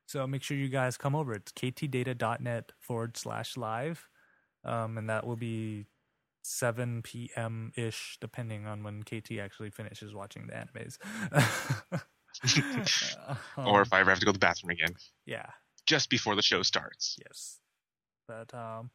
[0.05, 1.33] So make sure you guys come over.
[1.33, 4.07] It's ktdata.net forward slash live.
[4.63, 5.85] Um, and that will be
[6.41, 7.71] 7 p.m.
[7.75, 10.97] ish, depending on when KT actually finishes watching the animes.
[13.57, 14.95] or Um, if I ever have to go to the bathroom again,
[15.25, 15.47] yeah,
[15.85, 17.17] just before the show starts.
[17.23, 17.59] yes.
[18.27, 18.91] But um,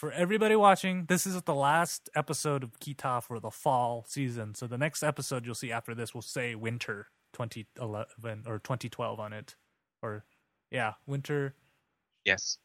[0.00, 4.54] for everybody watching, this is the last episode of Kita for the fall season.
[4.54, 9.34] So the next episode you'll see after this will say winter 2011 or 2012 on
[9.34, 9.56] it.
[10.02, 10.24] Or,
[10.70, 11.54] yeah, winter.
[12.24, 12.56] Yes.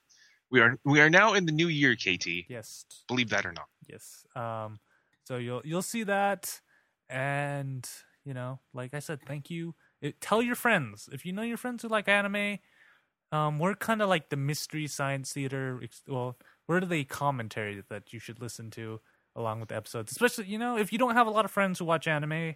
[0.49, 2.48] We are we are now in the new year, KT.
[2.48, 2.86] Yes.
[3.10, 3.68] Believe that or not.
[3.86, 4.26] Yes.
[4.34, 4.80] Um,
[5.26, 6.62] so you'll you'll see that,
[7.10, 7.86] and
[8.24, 9.76] you know, like I said, thank you.
[10.02, 12.60] It, tell your friends if you know your friends who like anime.
[13.32, 15.82] Um, we're kind of like the mystery science theater.
[15.84, 16.03] ex-
[16.68, 19.02] Well, we're the commentary that you should listen to
[19.36, 20.12] along with the episodes.
[20.12, 22.56] Especially, you know, if you don't have a lot of friends who watch anime,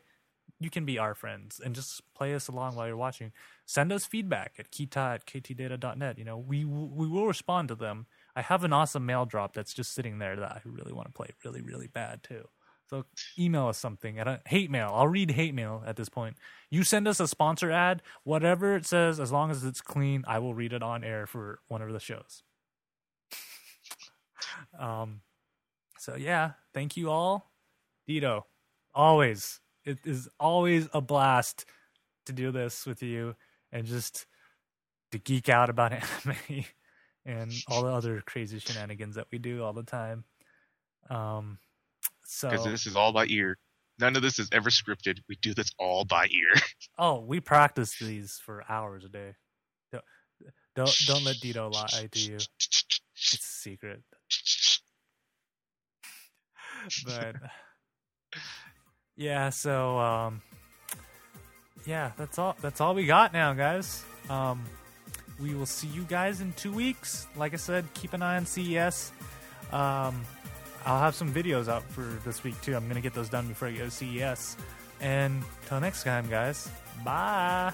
[0.59, 3.31] you can be our friends and just play us along while you're watching.
[3.65, 6.17] Send us feedback at kita at ktdata.net.
[6.17, 8.07] You know, we we will respond to them.
[8.35, 11.13] I have an awesome mail drop that's just sitting there that I really want to
[11.13, 12.47] play really, really bad too.
[12.89, 13.05] So
[13.37, 14.91] email us something at a hate mail.
[14.93, 16.37] I'll read hate mail at this point.
[16.71, 20.39] You send us a sponsor ad, whatever it says, as long as it's clean, I
[20.39, 22.41] will read it on air for one of the shows.
[24.77, 25.21] Um,
[25.97, 27.51] so yeah, thank you all,
[28.07, 28.43] Dito.
[28.93, 31.65] Always, it is always a blast
[32.25, 33.35] to do this with you
[33.71, 34.25] and just
[35.11, 35.91] to geek out about
[36.25, 36.65] anime
[37.25, 40.23] and all the other crazy shenanigans that we do all the time.
[41.09, 41.57] Um,
[42.25, 43.57] so Because this is all by ear.
[43.99, 45.19] None of this is ever scripted.
[45.27, 46.61] We do this all by ear.
[46.97, 49.33] Oh, we practice these for hours a day.
[49.93, 50.03] Don't
[50.75, 52.35] don't, don't let Dito lie to you.
[52.35, 54.01] It's a secret.
[57.05, 57.35] But
[59.15, 60.41] yeah, so um
[61.85, 64.03] yeah, that's all that's all we got now, guys.
[64.29, 64.63] Um
[65.39, 67.27] we will see you guys in 2 weeks.
[67.35, 69.11] Like I said, keep an eye on CES.
[69.71, 70.25] Um
[70.85, 72.75] I'll have some videos out for this week too.
[72.75, 74.55] I'm to get those done before I go to CES.
[75.01, 76.69] And till next time, guys.
[77.03, 77.73] Bye.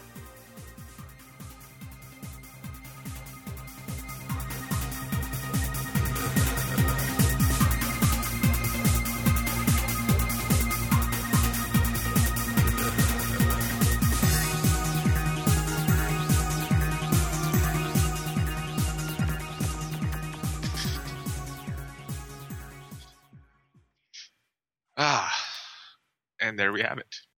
[26.95, 27.34] Have it.